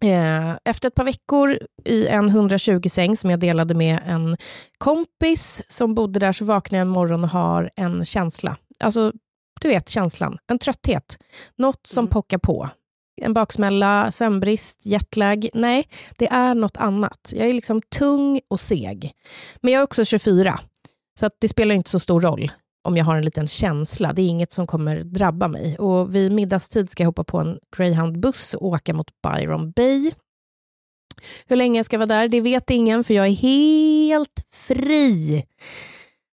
Eh, 0.00 0.56
efter 0.64 0.88
ett 0.88 0.94
par 0.94 1.04
veckor 1.04 1.58
i 1.84 2.06
en 2.06 2.30
120-säng 2.30 3.16
som 3.16 3.30
jag 3.30 3.40
delade 3.40 3.74
med 3.74 4.00
en 4.06 4.36
kompis 4.78 5.62
som 5.68 5.94
bodde 5.94 6.20
där 6.20 6.32
så 6.32 6.44
vaknade 6.44 6.78
jag 6.78 6.86
en 6.86 6.92
morgon 6.92 7.24
och 7.24 7.30
har 7.30 7.70
en 7.76 8.04
känsla. 8.04 8.56
Alltså, 8.80 9.12
du 9.60 9.68
vet 9.68 9.88
känslan, 9.88 10.38
en 10.46 10.58
trötthet. 10.58 11.18
Något 11.56 11.86
som 11.86 12.02
mm. 12.02 12.10
pockar 12.10 12.38
på. 12.38 12.68
En 13.22 13.34
baksmälla, 13.34 14.10
sömnbrist, 14.10 14.86
jetlag. 14.86 15.48
Nej, 15.54 15.88
det 16.16 16.28
är 16.28 16.54
något 16.54 16.76
annat. 16.76 17.32
Jag 17.34 17.48
är 17.48 17.54
liksom 17.54 17.82
tung 17.82 18.40
och 18.48 18.60
seg. 18.60 19.12
Men 19.60 19.72
jag 19.72 19.80
är 19.80 19.84
också 19.84 20.04
24, 20.04 20.60
så 21.20 21.30
det 21.40 21.48
spelar 21.48 21.74
inte 21.74 21.90
så 21.90 21.98
stor 21.98 22.20
roll 22.20 22.50
om 22.88 22.96
jag 22.96 23.04
har 23.04 23.16
en 23.16 23.24
liten 23.24 23.48
känsla. 23.48 24.12
Det 24.12 24.22
är 24.22 24.26
inget 24.26 24.52
som 24.52 24.66
kommer 24.66 25.02
drabba 25.02 25.48
mig. 25.48 25.78
Och 25.78 26.14
vid 26.14 26.32
middagstid 26.32 26.90
ska 26.90 27.02
jag 27.02 27.08
hoppa 27.08 27.24
på 27.24 27.38
en 27.38 27.58
greyhoundbuss 27.76 28.54
och 28.54 28.66
åka 28.66 28.94
mot 28.94 29.10
Byron 29.22 29.70
Bay. 29.70 30.12
Hur 31.46 31.56
länge 31.56 31.78
jag 31.78 31.86
ska 31.86 31.98
vara 31.98 32.06
där, 32.06 32.28
det 32.28 32.40
vet 32.40 32.70
ingen, 32.70 33.04
för 33.04 33.14
jag 33.14 33.26
är 33.26 33.30
helt 33.30 34.44
fri. 34.54 35.44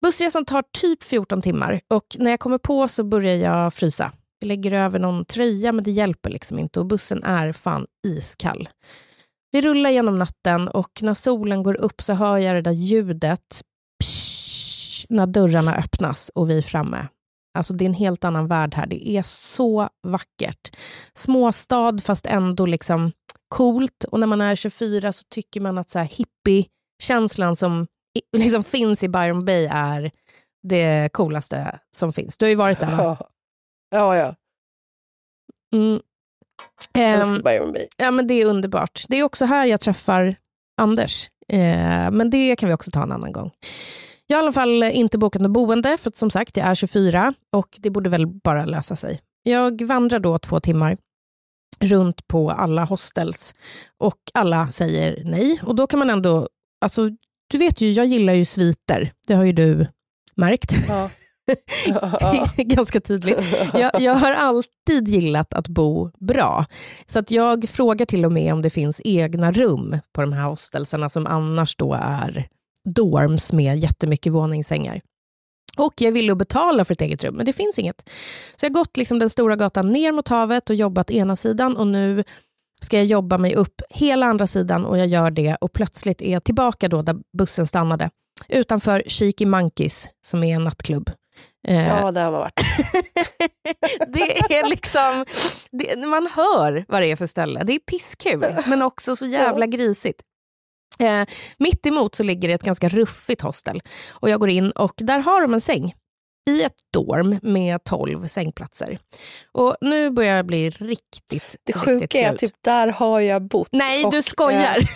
Bussresan 0.02 0.44
tar 0.44 0.64
typ 0.80 1.02
14 1.02 1.42
timmar 1.42 1.80
och 1.94 2.04
när 2.18 2.30
jag 2.30 2.40
kommer 2.40 2.58
på 2.58 2.88
så 2.88 3.04
börjar 3.04 3.36
jag 3.36 3.74
frysa. 3.74 4.12
Jag 4.40 4.48
lägger 4.48 4.72
över 4.72 4.98
någon 4.98 5.24
tröja, 5.24 5.72
men 5.72 5.84
det 5.84 5.90
hjälper 5.90 6.30
liksom 6.30 6.58
inte 6.58 6.80
och 6.80 6.86
bussen 6.86 7.22
är 7.22 7.52
fan 7.52 7.86
iskall. 8.06 8.68
Vi 9.50 9.60
rullar 9.60 9.90
genom 9.90 10.18
natten 10.18 10.68
och 10.68 11.02
när 11.02 11.14
solen 11.14 11.62
går 11.62 11.76
upp 11.76 12.02
så 12.02 12.12
hör 12.12 12.38
jag 12.38 12.54
det 12.54 12.62
där 12.62 12.72
ljudet 12.72 13.62
när 15.08 15.26
dörrarna 15.26 15.74
öppnas 15.76 16.30
och 16.34 16.50
vi 16.50 16.58
är 16.58 16.62
framme. 16.62 17.08
Alltså 17.58 17.74
det 17.74 17.84
är 17.84 17.86
en 17.86 17.94
helt 17.94 18.24
annan 18.24 18.46
värld 18.46 18.74
här. 18.74 18.86
Det 18.86 19.08
är 19.08 19.22
så 19.22 19.88
vackert. 20.02 20.76
Småstad 21.14 21.98
fast 22.04 22.26
ändå 22.26 22.66
liksom 22.66 23.12
coolt. 23.48 24.04
Och 24.04 24.20
när 24.20 24.26
man 24.26 24.40
är 24.40 24.54
24 24.54 25.12
så 25.12 25.24
tycker 25.30 25.60
man 25.60 25.78
att 25.78 25.90
så 25.90 25.98
här 25.98 26.06
hippie 26.06 26.66
känslan 27.02 27.56
som 27.56 27.86
liksom 28.36 28.64
finns 28.64 29.02
i 29.02 29.08
Byron 29.08 29.44
Bay 29.44 29.68
är 29.70 30.10
det 30.68 31.10
coolaste 31.12 31.78
som 31.96 32.12
finns. 32.12 32.38
Du 32.38 32.44
har 32.44 32.50
ju 32.50 32.54
varit 32.56 32.80
där 32.80 32.96
va? 32.96 33.16
Ja, 33.90 34.16
ja. 34.16 34.34
Mm. 35.74 36.00
Jag 36.92 37.04
Ehm, 37.04 37.20
älskar 37.20 37.42
Byron 37.42 37.72
Bay. 37.72 37.86
Ja, 37.96 38.10
men 38.10 38.26
det 38.26 38.34
är 38.34 38.46
underbart. 38.46 39.04
Det 39.08 39.16
är 39.18 39.22
också 39.22 39.44
här 39.44 39.66
jag 39.66 39.80
träffar 39.80 40.36
Anders. 40.80 41.30
Eh, 41.48 42.10
men 42.10 42.30
det 42.30 42.56
kan 42.56 42.68
vi 42.68 42.74
också 42.74 42.90
ta 42.90 43.02
en 43.02 43.12
annan 43.12 43.32
gång. 43.32 43.50
Jag 44.30 44.36
har 44.36 44.42
i 44.42 44.44
alla 44.44 44.52
fall 44.52 44.82
inte 44.82 45.18
bokat 45.18 45.42
något 45.42 45.50
boende, 45.50 45.96
för 45.96 46.12
som 46.14 46.30
sagt, 46.30 46.56
jag 46.56 46.66
är 46.66 46.74
24 46.74 47.34
och 47.52 47.78
det 47.80 47.90
borde 47.90 48.10
väl 48.10 48.26
bara 48.26 48.64
lösa 48.64 48.96
sig. 48.96 49.20
Jag 49.42 49.82
vandrar 49.82 50.18
då 50.18 50.38
två 50.38 50.60
timmar 50.60 50.96
runt 51.80 52.28
på 52.28 52.50
alla 52.50 52.84
hostels 52.84 53.54
och 53.98 54.18
alla 54.34 54.70
säger 54.70 55.22
nej. 55.24 55.60
Och 55.62 55.74
då 55.74 55.86
kan 55.86 55.98
man 55.98 56.10
ändå, 56.10 56.48
alltså 56.80 57.10
du 57.50 57.58
vet 57.58 57.80
ju, 57.80 57.92
jag 57.92 58.06
gillar 58.06 58.32
ju 58.32 58.44
sviter. 58.44 59.10
Det 59.26 59.34
har 59.34 59.44
ju 59.44 59.52
du 59.52 59.86
märkt. 60.34 60.72
Ja. 60.88 61.10
Ganska 62.56 63.00
tydligt. 63.00 63.38
Jag, 63.74 64.00
jag 64.00 64.14
har 64.14 64.32
alltid 64.32 65.08
gillat 65.08 65.52
att 65.52 65.68
bo 65.68 66.10
bra. 66.18 66.66
Så 67.06 67.18
att 67.18 67.30
jag 67.30 67.68
frågar 67.68 68.06
till 68.06 68.24
och 68.24 68.32
med 68.32 68.52
om 68.52 68.62
det 68.62 68.70
finns 68.70 69.00
egna 69.04 69.52
rum 69.52 69.98
på 70.12 70.20
de 70.20 70.32
här 70.32 70.44
hostelsarna 70.44 71.10
som 71.10 71.26
annars 71.26 71.76
då 71.76 71.94
är 71.94 72.48
dorms 72.88 73.52
med 73.52 73.78
jättemycket 73.78 74.32
våningssängar. 74.32 75.00
Och 75.76 75.94
jag 75.96 76.12
ville 76.12 76.34
betala 76.34 76.84
för 76.84 76.94
ett 76.94 77.00
eget 77.00 77.24
rum, 77.24 77.34
men 77.34 77.46
det 77.46 77.52
finns 77.52 77.78
inget. 77.78 78.10
Så 78.56 78.66
jag 78.66 78.70
har 78.70 78.74
gått 78.74 78.96
liksom 78.96 79.18
den 79.18 79.30
stora 79.30 79.56
gatan 79.56 79.92
ner 79.92 80.12
mot 80.12 80.28
havet 80.28 80.70
och 80.70 80.76
jobbat 80.76 81.10
ena 81.10 81.36
sidan 81.36 81.76
och 81.76 81.86
nu 81.86 82.24
ska 82.80 82.96
jag 82.96 83.06
jobba 83.06 83.38
mig 83.38 83.54
upp 83.54 83.82
hela 83.90 84.26
andra 84.26 84.46
sidan 84.46 84.84
och 84.84 84.98
jag 84.98 85.06
gör 85.06 85.30
det 85.30 85.54
och 85.54 85.72
plötsligt 85.72 86.22
är 86.22 86.32
jag 86.32 86.44
tillbaka 86.44 86.88
då 86.88 87.02
där 87.02 87.16
bussen 87.38 87.66
stannade 87.66 88.10
utanför 88.48 89.02
Cheeky 89.06 89.46
Monkeys 89.46 90.08
som 90.26 90.44
är 90.44 90.56
en 90.56 90.64
nattklubb. 90.64 91.10
Eh, 91.68 91.88
ja, 91.88 92.12
det 92.12 92.20
har 92.20 92.30
man 92.30 92.40
varit. 92.40 92.60
det 94.08 94.54
är 94.58 94.68
liksom, 94.68 95.24
det, 95.70 95.96
man 96.06 96.26
hör 96.26 96.84
vad 96.88 97.02
det 97.02 97.10
är 97.10 97.16
för 97.16 97.26
ställe. 97.26 97.62
Det 97.64 97.72
är 97.72 97.78
pisskul, 97.78 98.54
men 98.66 98.82
också 98.82 99.16
så 99.16 99.26
jävla 99.26 99.66
grisigt. 99.66 100.22
Eh, 100.98 101.26
mitt 101.58 101.86
emot 101.86 102.14
så 102.14 102.22
ligger 102.22 102.48
det 102.48 102.54
ett 102.54 102.62
ganska 102.62 102.88
ruffigt 102.88 103.40
hostel. 103.42 103.80
Och 104.10 104.30
Jag 104.30 104.40
går 104.40 104.48
in 104.48 104.70
och 104.70 104.92
där 104.96 105.18
har 105.18 105.40
de 105.42 105.54
en 105.54 105.60
säng 105.60 105.94
i 106.50 106.62
ett 106.62 106.76
dorm 106.92 107.38
med 107.42 107.84
12 107.84 108.26
sängplatser. 108.26 108.98
Och 109.52 109.76
nu 109.80 110.10
börjar 110.10 110.36
jag 110.36 110.46
bli 110.46 110.70
riktigt, 110.70 111.56
Det 111.64 111.72
riktigt 111.72 111.76
sjuka 111.84 112.18
är 112.18 112.22
slut. 112.22 112.32
att 112.32 112.38
typ, 112.38 112.54
där 112.64 112.88
har 112.88 113.20
jag 113.20 113.42
bott. 113.42 113.68
Nej, 113.72 114.04
Och, 114.04 114.12
du 114.12 114.22
skojar. 114.22 114.78
eh, 114.78 114.88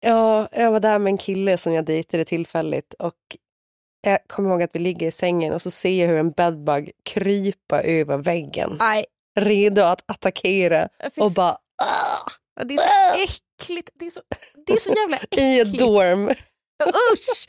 Ja, 0.00 0.48
jag 0.52 0.70
var 0.72 0.80
där 0.80 0.98
med 0.98 1.10
en 1.10 1.18
kille 1.18 1.58
som 1.58 1.72
jag 1.72 1.84
dejtade 1.84 2.24
tillfälligt 2.24 2.94
och 2.98 3.14
jag 4.06 4.18
kommer 4.26 4.50
ihåg 4.50 4.62
att 4.62 4.74
vi 4.74 4.78
ligger 4.78 5.06
i 5.06 5.10
sängen 5.10 5.52
och 5.52 5.62
så 5.62 5.70
ser 5.70 6.00
jag 6.02 6.08
hur 6.08 6.18
en 6.18 6.30
bedbug 6.30 6.90
krypa 7.04 7.82
över 7.82 8.16
väggen. 8.18 8.76
Nej, 8.80 9.04
Redo 9.40 9.82
att 9.82 10.04
attackera 10.06 10.88
fy 11.14 11.20
och 11.20 11.32
bara 11.32 11.56
det 12.64 12.74
är 12.74 12.78
så 12.78 13.18
äckligt. 13.58 13.90
Det 13.94 14.06
är 14.06 14.10
så, 14.10 14.20
det 14.66 14.72
är 14.72 14.76
så 14.76 14.90
jävla 14.90 15.16
äckligt. 15.16 15.36
i 15.42 15.60
ett 15.60 15.78
dorm. 15.78 16.28
Usch! 17.12 17.46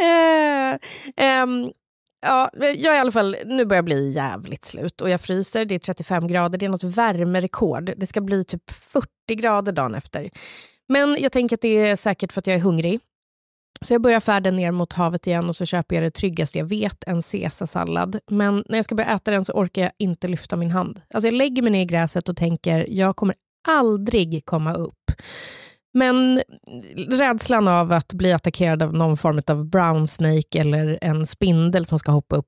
Eh, 0.00 0.78
ehm, 1.16 1.72
ja, 2.26 2.50
jag 2.54 2.84
är 2.84 2.94
i 2.94 2.98
alla 2.98 3.12
fall, 3.12 3.36
nu 3.46 3.64
börjar 3.64 3.78
jag 3.78 3.84
bli 3.84 4.10
jävligt 4.10 4.64
slut 4.64 5.00
och 5.00 5.10
jag 5.10 5.20
fryser. 5.20 5.64
Det 5.64 5.74
är 5.74 5.78
35 5.78 6.26
grader, 6.26 6.58
det 6.58 6.66
är 6.66 6.70
något 6.70 6.84
värmerekord. 6.84 7.92
Det 7.96 8.06
ska 8.06 8.20
bli 8.20 8.44
typ 8.44 8.70
40 8.70 9.06
grader 9.28 9.72
dagen 9.72 9.94
efter. 9.94 10.30
Men 10.88 11.16
jag 11.20 11.32
tänker 11.32 11.56
att 11.56 11.60
det 11.60 11.68
är 11.68 11.96
säkert 11.96 12.32
för 12.32 12.40
att 12.40 12.46
jag 12.46 12.56
är 12.56 12.60
hungrig. 12.60 13.00
Så 13.80 13.94
jag 13.94 14.02
börjar 14.02 14.20
färden 14.20 14.56
ner 14.56 14.70
mot 14.70 14.92
havet 14.92 15.26
igen 15.26 15.48
och 15.48 15.56
så 15.56 15.64
köper 15.66 15.94
jag 15.96 16.04
det 16.04 16.10
tryggaste 16.10 16.58
jag 16.58 16.66
vet, 16.66 17.04
en 17.06 17.22
caesarsallad. 17.22 18.18
Men 18.30 18.64
när 18.68 18.78
jag 18.78 18.84
ska 18.84 18.94
börja 18.94 19.10
äta 19.10 19.30
den 19.30 19.44
så 19.44 19.52
orkar 19.52 19.82
jag 19.82 19.92
inte 19.98 20.28
lyfta 20.28 20.56
min 20.56 20.70
hand. 20.70 21.02
Alltså 21.14 21.26
jag 21.26 21.34
lägger 21.34 21.62
mig 21.62 21.72
ner 21.72 21.80
i 21.80 21.84
gräset 21.84 22.28
och 22.28 22.36
tänker, 22.36 22.86
jag 22.88 23.16
kommer 23.16 23.34
aldrig 23.68 24.44
komma 24.44 24.74
upp. 24.74 25.01
Men 25.94 26.42
rädslan 26.96 27.68
av 27.68 27.92
att 27.92 28.12
bli 28.12 28.32
attackerad 28.32 28.82
av 28.82 28.94
någon 28.94 29.16
form 29.16 29.42
av 29.46 29.64
brown 29.64 30.08
snake 30.08 30.60
eller 30.60 30.98
en 31.02 31.26
spindel 31.26 31.86
som 31.86 31.98
ska 31.98 32.12
hoppa 32.12 32.36
upp 32.36 32.46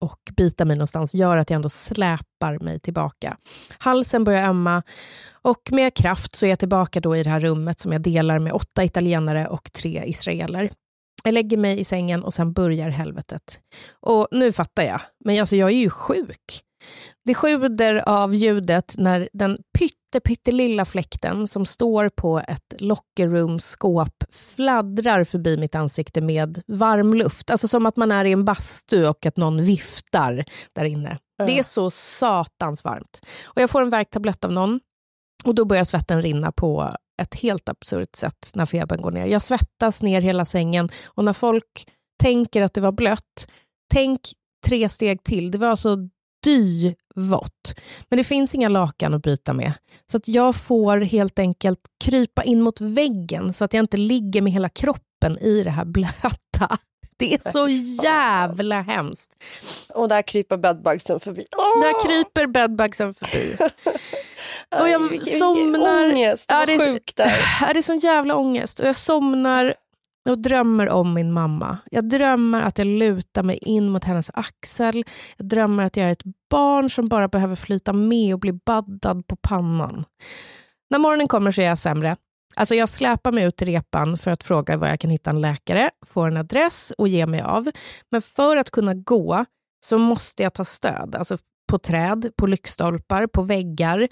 och 0.00 0.20
bita 0.36 0.64
mig 0.64 0.76
någonstans 0.76 1.14
gör 1.14 1.36
att 1.36 1.50
jag 1.50 1.56
ändå 1.56 1.68
släpar 1.68 2.58
mig 2.58 2.80
tillbaka. 2.80 3.36
Halsen 3.78 4.24
börjar 4.24 4.48
ömma 4.48 4.82
och 5.32 5.72
med 5.72 5.94
kraft 5.94 6.36
så 6.36 6.46
är 6.46 6.50
jag 6.50 6.58
tillbaka 6.58 7.00
då 7.00 7.16
i 7.16 7.22
det 7.22 7.30
här 7.30 7.40
rummet 7.40 7.80
som 7.80 7.92
jag 7.92 8.02
delar 8.02 8.38
med 8.38 8.52
åtta 8.52 8.84
italienare 8.84 9.48
och 9.48 9.72
tre 9.72 10.02
israeler. 10.06 10.70
Jag 11.24 11.34
lägger 11.34 11.56
mig 11.56 11.80
i 11.80 11.84
sängen 11.84 12.24
och 12.24 12.34
sen 12.34 12.52
börjar 12.52 12.88
helvetet. 12.88 13.60
Och 14.00 14.28
nu 14.30 14.52
fattar 14.52 14.82
jag, 14.82 15.00
men 15.24 15.40
alltså 15.40 15.56
jag 15.56 15.70
är 15.70 15.76
ju 15.76 15.90
sjuk. 15.90 16.62
Det 17.26 17.34
sjuder 17.34 18.08
av 18.08 18.34
ljudet 18.34 18.94
när 18.98 19.28
den 19.32 19.58
pytte, 19.78 20.20
pyttelilla 20.24 20.84
fläkten 20.84 21.48
som 21.48 21.66
står 21.66 22.08
på 22.08 22.38
ett 22.38 22.74
lockerroom-skåp 22.78 24.24
fladdrar 24.30 25.24
förbi 25.24 25.56
mitt 25.56 25.74
ansikte 25.74 26.20
med 26.20 26.62
varm 26.66 27.14
luft. 27.14 27.50
Alltså 27.50 27.68
som 27.68 27.86
att 27.86 27.96
man 27.96 28.12
är 28.12 28.24
i 28.24 28.32
en 28.32 28.44
bastu 28.44 29.06
och 29.06 29.26
att 29.26 29.36
någon 29.36 29.62
viftar 29.62 30.44
där 30.72 30.84
inne. 30.84 31.18
Det 31.46 31.58
är 31.58 31.62
så 31.62 31.90
satans 31.90 32.84
varmt. 32.84 33.20
Och 33.44 33.62
jag 33.62 33.70
får 33.70 33.82
en 33.82 33.90
värktablett 33.90 34.44
av 34.44 34.52
någon 34.52 34.80
och 35.44 35.54
då 35.54 35.64
börjar 35.64 35.84
svetten 35.84 36.22
rinna 36.22 36.52
på 36.52 36.94
ett 37.22 37.34
helt 37.34 37.68
absurt 37.68 38.16
sätt 38.16 38.50
när 38.54 38.66
febern 38.66 39.02
går 39.02 39.10
ner. 39.10 39.26
Jag 39.26 39.42
svettas 39.42 40.02
ner 40.02 40.20
hela 40.20 40.44
sängen 40.44 40.88
och 41.06 41.24
när 41.24 41.32
folk 41.32 41.88
tänker 42.22 42.62
att 42.62 42.74
det 42.74 42.80
var 42.80 42.92
blött, 42.92 43.48
tänk 43.92 44.20
tre 44.66 44.88
steg 44.88 45.22
till. 45.22 45.50
Det 45.50 45.58
var 45.58 45.76
så 45.76 46.08
dyvått. 47.16 47.74
Men 48.08 48.16
det 48.16 48.24
finns 48.24 48.54
inga 48.54 48.68
lakan 48.68 49.14
att 49.14 49.22
byta 49.22 49.52
med. 49.52 49.72
Så 50.10 50.16
att 50.16 50.28
jag 50.28 50.56
får 50.56 51.00
helt 51.00 51.38
enkelt 51.38 51.80
krypa 52.04 52.42
in 52.42 52.62
mot 52.62 52.80
väggen 52.80 53.52
så 53.52 53.64
att 53.64 53.74
jag 53.74 53.82
inte 53.82 53.96
ligger 53.96 54.42
med 54.42 54.52
hela 54.52 54.68
kroppen 54.68 55.38
i 55.38 55.62
det 55.62 55.70
här 55.70 55.84
blöta. 55.84 56.78
Det 57.18 57.34
är 57.34 57.50
så 57.52 57.68
jävla 58.04 58.80
hemskt. 58.80 59.30
Och 59.94 60.08
där 60.08 60.22
kryper 60.22 60.56
bedbugsen 60.56 61.20
förbi. 61.20 61.46
Där 61.82 62.06
kryper 62.06 62.46
bedbugsen 62.46 63.14
förbi. 63.14 63.56
Och 64.80 64.88
jag 64.88 65.22
somnar- 65.26 66.10
Ångest, 66.10 66.46
Ja, 66.48 66.66
det 66.66 66.74
är- 66.74 66.78
sjuk 66.78 67.12
där. 67.16 67.32
Ja, 67.60 67.72
det 67.72 67.80
är 67.80 67.82
sån 67.82 67.98
jävla 67.98 68.36
ångest. 68.36 68.80
Och 68.80 68.86
jag 68.86 68.96
somnar 68.96 69.74
jag 70.28 70.42
drömmer 70.42 70.88
om 70.88 71.14
min 71.14 71.32
mamma. 71.32 71.78
Jag 71.90 72.08
drömmer 72.08 72.62
att 72.62 72.78
jag 72.78 72.86
lutar 72.86 73.42
mig 73.42 73.58
in 73.58 73.88
mot 73.88 74.04
hennes 74.04 74.30
axel. 74.34 75.04
Jag 75.36 75.48
drömmer 75.48 75.84
att 75.84 75.96
jag 75.96 76.06
är 76.06 76.12
ett 76.12 76.22
barn 76.50 76.90
som 76.90 77.08
bara 77.08 77.28
behöver 77.28 77.56
flyta 77.56 77.92
med 77.92 78.34
och 78.34 78.40
bli 78.40 78.52
baddad 78.52 79.26
på 79.26 79.36
pannan. 79.36 80.04
När 80.90 80.98
morgonen 80.98 81.28
kommer 81.28 81.50
så 81.50 81.60
är 81.60 81.66
jag 81.66 81.78
sämre. 81.78 82.16
Alltså 82.56 82.74
jag 82.74 82.88
släpar 82.88 83.32
mig 83.32 83.44
ut 83.44 83.56
till 83.56 83.66
repan 83.66 84.18
för 84.18 84.30
att 84.30 84.44
fråga 84.44 84.76
var 84.76 84.88
jag 84.88 85.00
kan 85.00 85.10
hitta 85.10 85.30
en 85.30 85.40
läkare, 85.40 85.90
få 86.06 86.22
en 86.22 86.36
adress 86.36 86.92
och 86.98 87.08
ge 87.08 87.26
mig 87.26 87.40
av. 87.40 87.70
Men 88.10 88.22
för 88.22 88.56
att 88.56 88.70
kunna 88.70 88.94
gå 88.94 89.44
så 89.84 89.98
måste 89.98 90.42
jag 90.42 90.54
ta 90.54 90.64
stöd. 90.64 91.14
Alltså 91.14 91.38
på 91.70 91.78
träd, 91.78 92.30
på 92.36 92.46
lyktstolpar, 92.46 93.26
på 93.26 93.42
väggar. 93.42 94.08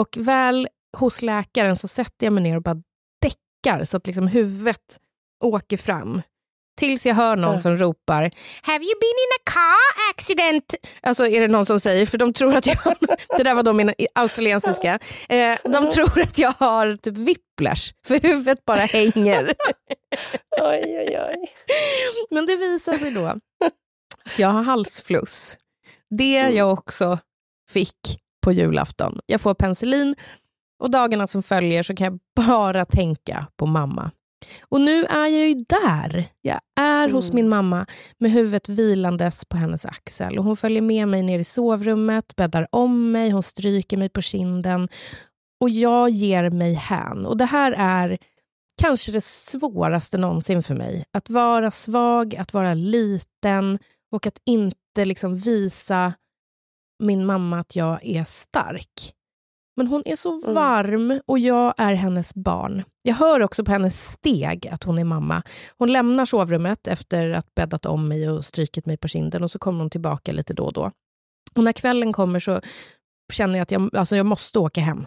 Och 0.00 0.16
väl 0.20 0.68
hos 0.96 1.22
läkaren 1.22 1.76
så 1.76 1.88
sätter 1.88 2.26
jag 2.26 2.32
mig 2.32 2.42
ner 2.42 2.56
och 2.56 2.62
bara 2.62 2.82
däckar 3.22 3.84
så 3.84 3.96
att 3.96 4.06
liksom 4.06 4.26
huvudet 4.26 4.98
åker 5.40 5.76
fram. 5.76 6.22
Tills 6.80 7.06
jag 7.06 7.14
hör 7.14 7.36
någon 7.36 7.52
Ja. 7.52 7.58
som 7.60 7.76
ropar 7.76 8.30
“Have 8.62 8.84
you 8.84 8.94
been 9.00 9.18
in 9.18 9.32
a 9.40 9.50
car 9.50 10.10
accident?” 10.14 10.74
Alltså 11.02 11.26
är 11.26 11.40
det 11.40 11.48
någon 11.48 11.66
som 11.66 11.80
säger, 11.80 12.06
för 12.06 12.18
de 12.18 12.32
tror 12.32 12.56
att 12.56 12.66
jag 12.66 12.76
Det 13.36 13.42
där 13.42 13.54
var 13.54 13.62
då 13.62 13.72
min 13.72 13.92
australiensiska. 14.14 14.98
Eh, 15.28 15.58
de 15.64 15.90
tror 15.90 16.20
att 16.20 16.38
jag 16.38 16.52
har 16.58 16.96
typ 16.96 17.16
whiplash, 17.16 17.92
för 18.06 18.20
huvudet 18.20 18.64
bara 18.64 18.78
hänger. 18.80 19.44
Oj, 20.60 20.82
oj, 20.98 21.18
oj. 21.28 21.46
Men 22.30 22.46
det 22.46 22.56
visar 22.56 22.92
sig 22.92 23.10
då 23.14 23.26
att 23.26 24.38
jag 24.38 24.48
har 24.48 24.62
halsfluss. 24.62 25.58
Det 26.10 26.32
jag 26.32 26.72
också 26.72 27.18
fick 27.70 28.18
på 28.44 28.52
julafton. 28.52 29.20
Jag 29.26 29.40
får 29.40 29.54
penicillin 29.54 30.16
och 30.82 30.90
dagarna 30.90 31.26
som 31.28 31.42
följer 31.42 31.82
så 31.82 31.96
kan 31.96 32.04
jag 32.04 32.18
bara 32.46 32.84
tänka 32.84 33.46
på 33.56 33.66
mamma. 33.66 34.10
Och 34.60 34.80
nu 34.80 35.04
är 35.04 35.26
jag 35.26 35.48
ju 35.48 35.54
där. 35.54 36.24
Jag 36.40 36.60
är 36.80 37.08
hos 37.08 37.30
Mm. 37.30 37.36
min 37.36 37.48
mamma 37.48 37.86
med 38.18 38.30
huvudet 38.30 38.68
vilandes 38.68 39.44
på 39.44 39.56
hennes 39.56 39.84
axel. 39.86 40.38
Och 40.38 40.44
hon 40.44 40.56
följer 40.56 40.82
med 40.82 41.08
mig 41.08 41.22
ner 41.22 41.38
i 41.38 41.44
sovrummet, 41.44 42.36
bäddar 42.36 42.66
om 42.72 43.12
mig, 43.12 43.30
hon 43.30 43.42
stryker 43.42 43.96
mig 43.96 44.08
på 44.08 44.20
kinden. 44.20 44.88
Och 45.60 45.70
jag 45.70 46.10
ger 46.10 46.50
mig 46.50 46.74
hän. 46.74 47.26
Och 47.26 47.36
det 47.36 47.44
här 47.44 47.72
är 47.78 48.18
kanske 48.80 49.12
det 49.12 49.24
svåraste 49.24 50.18
någonsin 50.18 50.62
för 50.62 50.74
mig. 50.74 51.04
Att 51.12 51.30
vara 51.30 51.70
svag, 51.70 52.36
att 52.36 52.52
vara 52.54 52.74
liten 52.74 53.78
och 54.12 54.26
att 54.26 54.38
inte 54.46 55.04
liksom 55.04 55.36
visa 55.36 56.12
min 57.02 57.26
mamma 57.26 57.60
att 57.60 57.76
jag 57.76 57.98
är 58.06 58.24
stark. 58.24 59.14
Men 59.76 59.86
hon 59.86 60.02
är 60.04 60.16
så 60.16 60.42
mm. 60.42 60.54
varm 60.54 61.20
och 61.26 61.38
jag 61.38 61.74
är 61.78 61.94
hennes 61.94 62.34
barn. 62.34 62.84
Jag 63.02 63.14
hör 63.14 63.40
också 63.40 63.64
på 63.64 63.72
hennes 63.72 64.12
steg 64.12 64.68
att 64.68 64.84
hon 64.84 64.98
är 64.98 65.04
mamma. 65.04 65.42
Hon 65.78 65.92
lämnar 65.92 66.24
sovrummet 66.24 66.86
efter 66.86 67.30
att 67.30 67.54
bäddat 67.54 67.86
om 67.86 68.08
mig 68.08 68.30
och 68.30 68.44
strykit 68.44 68.86
mig 68.86 68.96
på 68.96 69.08
kinden 69.08 69.42
och 69.42 69.50
så 69.50 69.58
kommer 69.58 69.80
hon 69.80 69.90
tillbaka 69.90 70.32
lite 70.32 70.54
då 70.54 70.64
och 70.64 70.72
då. 70.72 70.90
Och 71.54 71.64
när 71.64 71.72
kvällen 71.72 72.12
kommer 72.12 72.38
så 72.38 72.60
känner 73.32 73.54
jag 73.54 73.62
att 73.62 73.70
jag, 73.70 73.96
alltså 73.96 74.16
jag 74.16 74.26
måste 74.26 74.58
åka 74.58 74.80
hem. 74.80 75.06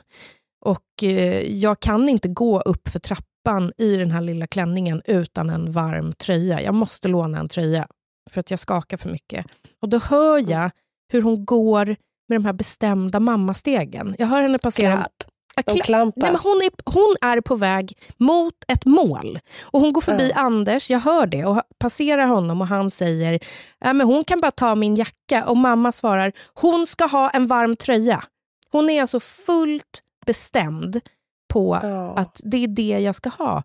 Och 0.66 1.04
eh, 1.04 1.42
jag 1.42 1.80
kan 1.80 2.10
inte 2.10 2.28
gå 2.28 2.62
upp 2.62 2.90
för 2.90 3.00
trappan 3.00 3.74
i 3.78 3.98
den 3.98 4.12
här 4.12 4.22
lilla 4.22 4.48
klänningen 4.48 5.02
utan 5.06 5.50
en 5.50 5.72
varm 5.72 6.14
tröja. 6.14 6.62
Jag 6.62 6.74
måste 6.74 7.08
låna 7.08 7.40
en 7.40 7.50
tröja 7.50 7.88
för 8.30 8.40
att 8.40 8.52
jag 8.52 8.60
skakar 8.60 8.98
för 8.98 9.10
mycket. 9.10 9.46
Och 9.82 9.90
då 9.90 10.00
hör 10.00 10.52
jag 10.52 10.72
hur 11.12 11.22
hon 11.22 11.46
går 11.46 11.96
med 12.34 12.42
de 12.42 12.46
här 12.46 12.54
bestämda 12.54 13.20
mammastegen. 13.20 14.16
Jag 14.20 14.28
hör 14.28 14.42
henne 14.42 14.60
passera... 14.60 15.08
De 15.66 15.80
klampar. 15.80 16.22
Nej, 16.22 16.32
men 16.32 16.42
hon, 16.42 16.62
är, 16.62 16.92
hon 16.92 17.16
är 17.22 17.42
på 17.42 17.56
väg 17.56 17.98
mot 18.18 18.54
ett 18.68 18.86
mål. 18.86 19.40
Och 19.62 19.82
Hon 19.82 19.94
går 19.94 20.02
förbi 20.02 20.32
uh. 20.32 20.38
Anders, 20.44 20.92
jag 20.92 21.00
hör 21.00 21.26
det, 21.26 21.46
och 21.46 21.62
passerar 21.78 22.28
honom 22.28 22.62
och 22.62 22.68
han 22.68 22.92
säger 22.92 23.34
äh, 23.86 23.94
men 23.94 24.02
hon 24.02 24.24
kan 24.24 24.42
bara 24.42 24.52
ta 24.52 24.76
min 24.76 24.96
jacka. 24.96 25.46
Och 25.46 25.58
mamma 25.58 25.92
svarar 25.92 26.32
hon 26.54 26.88
ska 26.88 27.06
ha 27.06 27.30
en 27.30 27.48
varm 27.48 27.76
tröja. 27.76 28.24
Hon 28.72 28.90
är 28.90 29.02
alltså 29.02 29.20
fullt 29.20 30.04
bestämd 30.26 31.02
på 31.54 31.76
uh. 31.76 32.14
att 32.16 32.42
det 32.44 32.64
är 32.64 32.68
det 32.68 33.00
jag 33.00 33.16
ska 33.16 33.30
ha. 33.30 33.64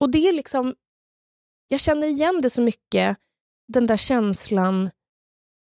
Och 0.00 0.10
det 0.10 0.28
är 0.28 0.32
liksom... 0.32 0.74
Jag 1.68 1.80
känner 1.80 2.06
igen 2.06 2.40
det 2.42 2.50
så 2.50 2.60
mycket, 2.60 3.16
den 3.72 3.86
där 3.86 3.96
känslan 3.96 4.90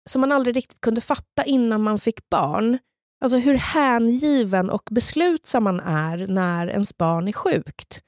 som 0.08 0.22
man 0.22 0.32
aldrig 0.32 0.56
riktigt 0.56 0.82
kunde 0.82 1.02
fatta 1.02 1.44
innan 1.46 1.84
man 1.84 2.00
fick 2.00 2.30
barn. 2.30 2.78
Alltså 3.24 3.38
hur 3.38 3.56
hängiven 3.56 4.70
och 4.70 4.84
beslutsam 4.92 5.64
man 5.64 5.80
är 5.80 6.28
när 6.28 6.68
ens 6.68 6.98
barn 6.98 7.28
är 7.28 7.32
sjukt. 7.32 8.02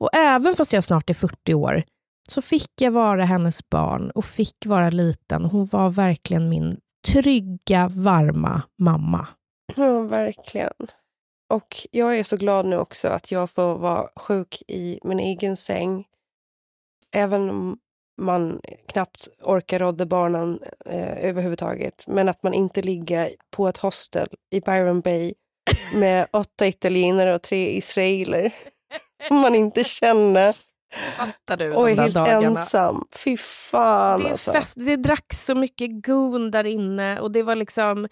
Och 0.00 0.14
även 0.14 0.56
fast 0.56 0.72
jag 0.72 0.84
snart 0.84 1.10
är 1.10 1.14
40 1.14 1.54
år 1.54 1.84
så 2.28 2.42
fick 2.42 2.70
jag 2.80 2.90
vara 2.90 3.24
hennes 3.24 3.68
barn 3.68 4.10
och 4.10 4.24
fick 4.24 4.66
vara 4.66 4.90
liten. 4.90 5.44
Hon 5.44 5.66
var 5.66 5.90
verkligen 5.90 6.48
min 6.48 6.80
trygga, 7.08 7.88
varma 7.88 8.62
mamma. 8.78 9.26
Ja, 9.76 10.00
verkligen. 10.00 10.72
Och 11.50 11.86
jag 11.90 12.18
är 12.18 12.22
så 12.22 12.36
glad 12.36 12.66
nu 12.66 12.76
också 12.76 13.08
att 13.08 13.30
jag 13.30 13.50
får 13.50 13.78
vara 13.78 14.08
sjuk 14.16 14.62
i 14.68 14.98
min 15.04 15.20
egen 15.20 15.56
säng. 15.56 16.04
Även 17.12 17.50
om 17.50 17.78
man 18.20 18.60
knappt 18.86 19.28
orkar 19.42 19.78
rodda 19.78 20.06
barnen 20.06 20.58
eh, 20.86 21.28
överhuvudtaget. 21.28 22.04
Men 22.08 22.28
att 22.28 22.42
man 22.42 22.54
inte 22.54 22.82
ligger 22.82 23.30
på 23.50 23.68
ett 23.68 23.76
hostel 23.76 24.28
i 24.50 24.60
Byron 24.60 25.00
Bay 25.00 25.34
med 25.94 26.26
åtta 26.32 26.66
italienare 26.66 27.34
och 27.34 27.42
tre 27.42 27.76
israeler. 27.76 28.52
man 29.30 29.54
inte 29.54 29.84
känner. 29.84 30.56
Fattar 31.16 31.56
du 31.56 31.74
och 31.74 31.90
är 31.90 31.96
helt 31.96 32.14
dagarna. 32.14 32.46
ensam. 32.46 33.04
Fy 33.12 33.36
fan 33.36 34.22
det, 34.22 34.30
alltså. 34.30 34.52
fest, 34.52 34.74
det 34.76 34.96
drack 34.96 35.34
så 35.34 35.54
mycket 35.54 35.90
gon 35.90 36.50
där 36.50 36.64
inne 36.64 37.20
och 37.20 37.30
det 37.30 37.42
var 37.42 37.56
liksom... 37.56 38.08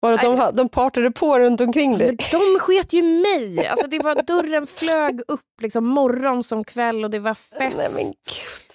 Var 0.00 0.10
det 0.10 0.16
de, 0.16 0.50
de 0.54 0.68
partade 0.68 1.10
på 1.10 1.38
runt 1.38 1.60
omkring 1.60 1.98
dig? 1.98 2.16
De 2.30 2.58
sket 2.60 2.92
ju 2.92 3.02
mig. 3.02 3.66
Alltså 3.66 3.86
det 3.86 3.98
var, 3.98 4.22
dörren 4.22 4.66
flög 4.66 5.20
upp 5.28 5.60
liksom 5.62 5.86
morgon 5.86 6.44
som 6.44 6.64
kväll 6.64 7.04
och 7.04 7.10
det 7.10 7.18
var 7.18 7.34
fest. 7.34 7.76
Nej, 7.76 8.12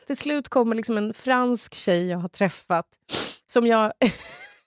till 0.05 0.17
slut 0.17 0.49
kommer 0.49 0.75
liksom 0.75 0.97
en 0.97 1.13
fransk 1.13 1.73
tjej 1.73 2.09
jag 2.09 2.17
har 2.17 2.29
träffat 2.29 2.85
som 3.45 3.67
jag, 3.67 3.91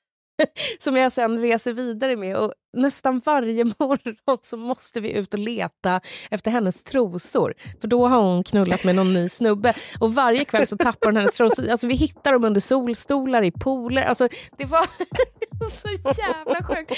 som 0.79 0.97
jag 0.97 1.13
sen 1.13 1.41
reser 1.41 1.73
vidare 1.73 2.17
med. 2.17 2.37
Och 2.37 2.53
nästan 2.77 3.23
varje 3.25 3.65
morgon 3.79 4.39
så 4.43 4.57
måste 4.57 5.01
vi 5.01 5.13
ut 5.13 5.35
och 5.35 5.41
leta 5.41 6.01
efter 6.31 6.51
hennes 6.51 6.85
trosor. 6.85 7.55
För 7.81 7.89
då 7.89 8.09
har 8.09 8.23
hon 8.23 8.45
knullat 8.45 8.85
med 8.85 8.95
någon 8.95 9.15
ny 9.15 9.29
snubbe. 9.29 9.75
Och 10.01 10.15
varje 10.15 10.45
kväll 10.45 10.67
så 10.67 10.77
tappar 10.77 11.07
hon 11.07 11.17
hennes 11.17 11.35
trosor. 11.35 11.69
Alltså 11.69 11.87
vi 11.87 11.95
hittar 11.95 12.33
dem 12.33 12.45
under 12.45 12.61
solstolar, 12.61 13.45
i 13.45 13.51
pooler. 13.51 14.03
Alltså 14.03 14.29
det 14.59 14.65
var 14.65 14.87
så 15.71 15.89
jävla 16.23 16.63
sjukt. 16.63 16.93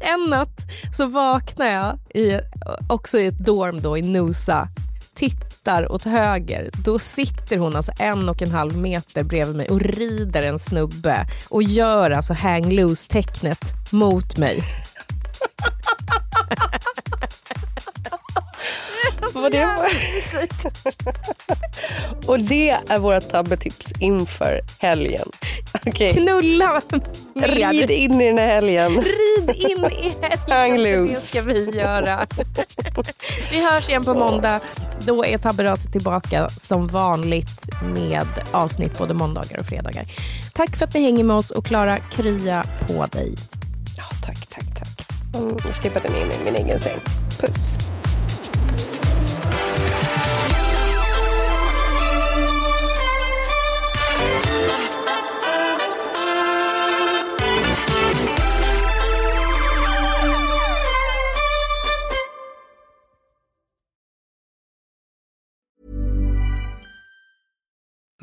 en 0.00 0.24
natt 0.24 0.60
så 0.96 1.06
vaknar 1.06 1.66
jag 1.66 1.98
i, 2.14 2.40
också 2.90 3.18
i 3.18 3.26
ett 3.26 3.38
dorm 3.38 3.82
då 3.82 3.98
i 3.98 4.02
Nusa 4.02 4.68
tittar 5.66 5.92
åt 5.92 6.04
höger, 6.04 6.70
då 6.84 6.98
sitter 6.98 7.58
hon 7.58 7.76
alltså 7.76 7.92
en 7.98 8.28
och 8.28 8.42
en 8.42 8.50
halv 8.50 8.76
meter 8.76 9.22
bredvid 9.22 9.56
mig 9.56 9.68
och 9.68 9.80
rider 9.80 10.42
en 10.42 10.58
snubbe 10.58 11.26
och 11.48 11.62
gör 11.62 12.10
alltså 12.10 12.34
hang 12.34 12.72
loose-tecknet 12.72 13.74
mot 13.90 14.36
mig. 14.36 14.62
Vad 19.42 19.52
det 19.52 19.66
var. 19.66 19.90
och 22.30 22.40
det 22.40 22.70
är 22.88 22.98
våra 22.98 23.20
tabbetips 23.20 23.92
inför 24.00 24.60
helgen. 24.78 25.28
Okay. 25.86 26.12
Knulla 26.12 26.82
mer. 27.34 27.48
Rid 27.48 27.90
in 27.90 28.20
i 28.20 28.26
den 28.26 28.38
här 28.38 28.46
helgen. 28.46 28.92
Rid 28.92 29.50
in 29.56 29.84
i 29.84 30.14
helgen. 30.50 31.06
Det 31.06 31.14
ska 31.14 31.42
vi 31.42 31.70
göra. 31.70 32.26
vi 33.50 33.64
hörs 33.64 33.88
igen 33.88 34.04
på 34.04 34.14
måndag. 34.14 34.60
Då 35.00 35.24
är 35.24 35.38
Tabberaset 35.38 35.92
tillbaka 35.92 36.48
som 36.48 36.86
vanligt 36.86 37.82
med 37.82 38.26
avsnitt 38.52 38.98
både 38.98 39.14
måndagar 39.14 39.58
och 39.58 39.66
fredagar. 39.66 40.04
Tack 40.54 40.76
för 40.76 40.84
att 40.84 40.94
ni 40.94 41.02
hänger 41.02 41.24
med 41.24 41.36
oss 41.36 41.50
och 41.50 41.66
Klara, 41.66 41.98
krya 41.98 42.64
på 42.86 43.06
dig. 43.06 43.34
Ja, 43.96 44.04
tack, 44.24 44.46
tack, 44.46 44.78
tack. 44.78 45.08
Mm, 45.34 45.56
jag 45.64 45.74
ska 45.74 45.90
bädda 45.90 46.08
ner 46.08 46.26
mig 46.26 46.36
i 46.40 46.44
min 46.44 46.54
egen 46.54 46.78
säng. 46.78 47.00
Puss. 47.40 47.78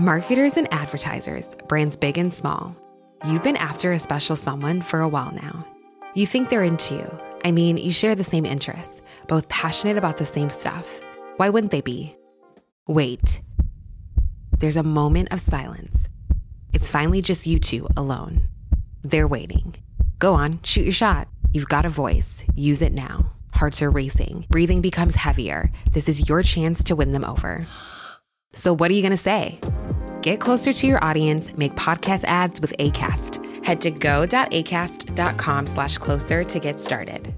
Marketers 0.04 0.58
and 0.58 0.68
advertisers, 0.74 1.56
brands 1.70 1.96
big 1.96 2.18
and 2.18 2.34
small. 2.34 2.76
You've 3.26 3.42
been 3.42 3.56
after 3.56 3.94
a 3.94 4.00
special 4.00 4.36
someone 4.36 4.82
for 4.82 5.00
a 5.00 5.08
while 5.08 5.32
now. 5.32 5.66
You 6.14 6.28
think 6.28 6.50
they're 6.50 6.62
into 6.62 6.96
you. 6.96 7.20
I 7.46 7.52
mean, 7.52 7.78
you 7.78 7.90
share 7.90 8.14
the 8.14 8.22
same 8.22 8.46
interests, 8.46 9.02
both 9.30 9.48
passionate 9.48 9.96
about 9.96 10.18
the 10.18 10.26
same 10.26 10.50
stuff. 10.50 11.00
Why 11.38 11.48
wouldn't 11.50 11.72
they 11.72 11.80
be? 11.80 12.18
Wait. 12.86 13.42
There's 14.60 14.76
a 14.76 14.84
moment 14.84 15.32
of 15.32 15.40
silence. 15.40 16.10
It's 16.74 16.90
finally 16.90 17.22
just 17.22 17.48
you 17.48 17.58
two 17.58 17.88
alone. 17.96 18.50
They're 19.04 19.26
waiting. 19.26 19.74
Go 20.20 20.34
on, 20.34 20.60
shoot 20.64 20.84
your 20.84 20.92
shot. 20.92 21.30
You've 21.54 21.70
got 21.70 21.86
a 21.86 21.90
voice. 21.90 22.44
Use 22.56 22.82
it 22.82 22.92
now. 22.92 23.32
Hearts 23.54 23.82
are 23.82 23.90
racing. 23.90 24.48
Breathing 24.50 24.82
becomes 24.82 25.16
heavier. 25.16 25.72
This 25.94 26.10
is 26.10 26.28
your 26.28 26.44
chance 26.44 26.84
to 26.84 26.96
win 26.98 27.14
them 27.14 27.24
over. 27.24 27.66
So, 28.56 28.76
what 28.76 28.92
are 28.92 28.94
you 28.94 29.02
going 29.02 29.12
to 29.12 29.18
say? 29.18 29.60
Get 30.24 30.40
closer 30.40 30.72
to 30.72 30.88
your 30.88 31.04
audience, 31.04 31.52
make 31.58 31.76
podcast 31.76 32.24
ads 32.24 32.62
with 32.62 32.74
ACAST. 32.80 33.66
Head 33.66 33.82
to 33.82 33.92
go.acast.com 33.92 35.68
slash 35.68 35.98
closer 35.98 36.46
to 36.46 36.60
get 36.60 36.80
started. 36.80 37.36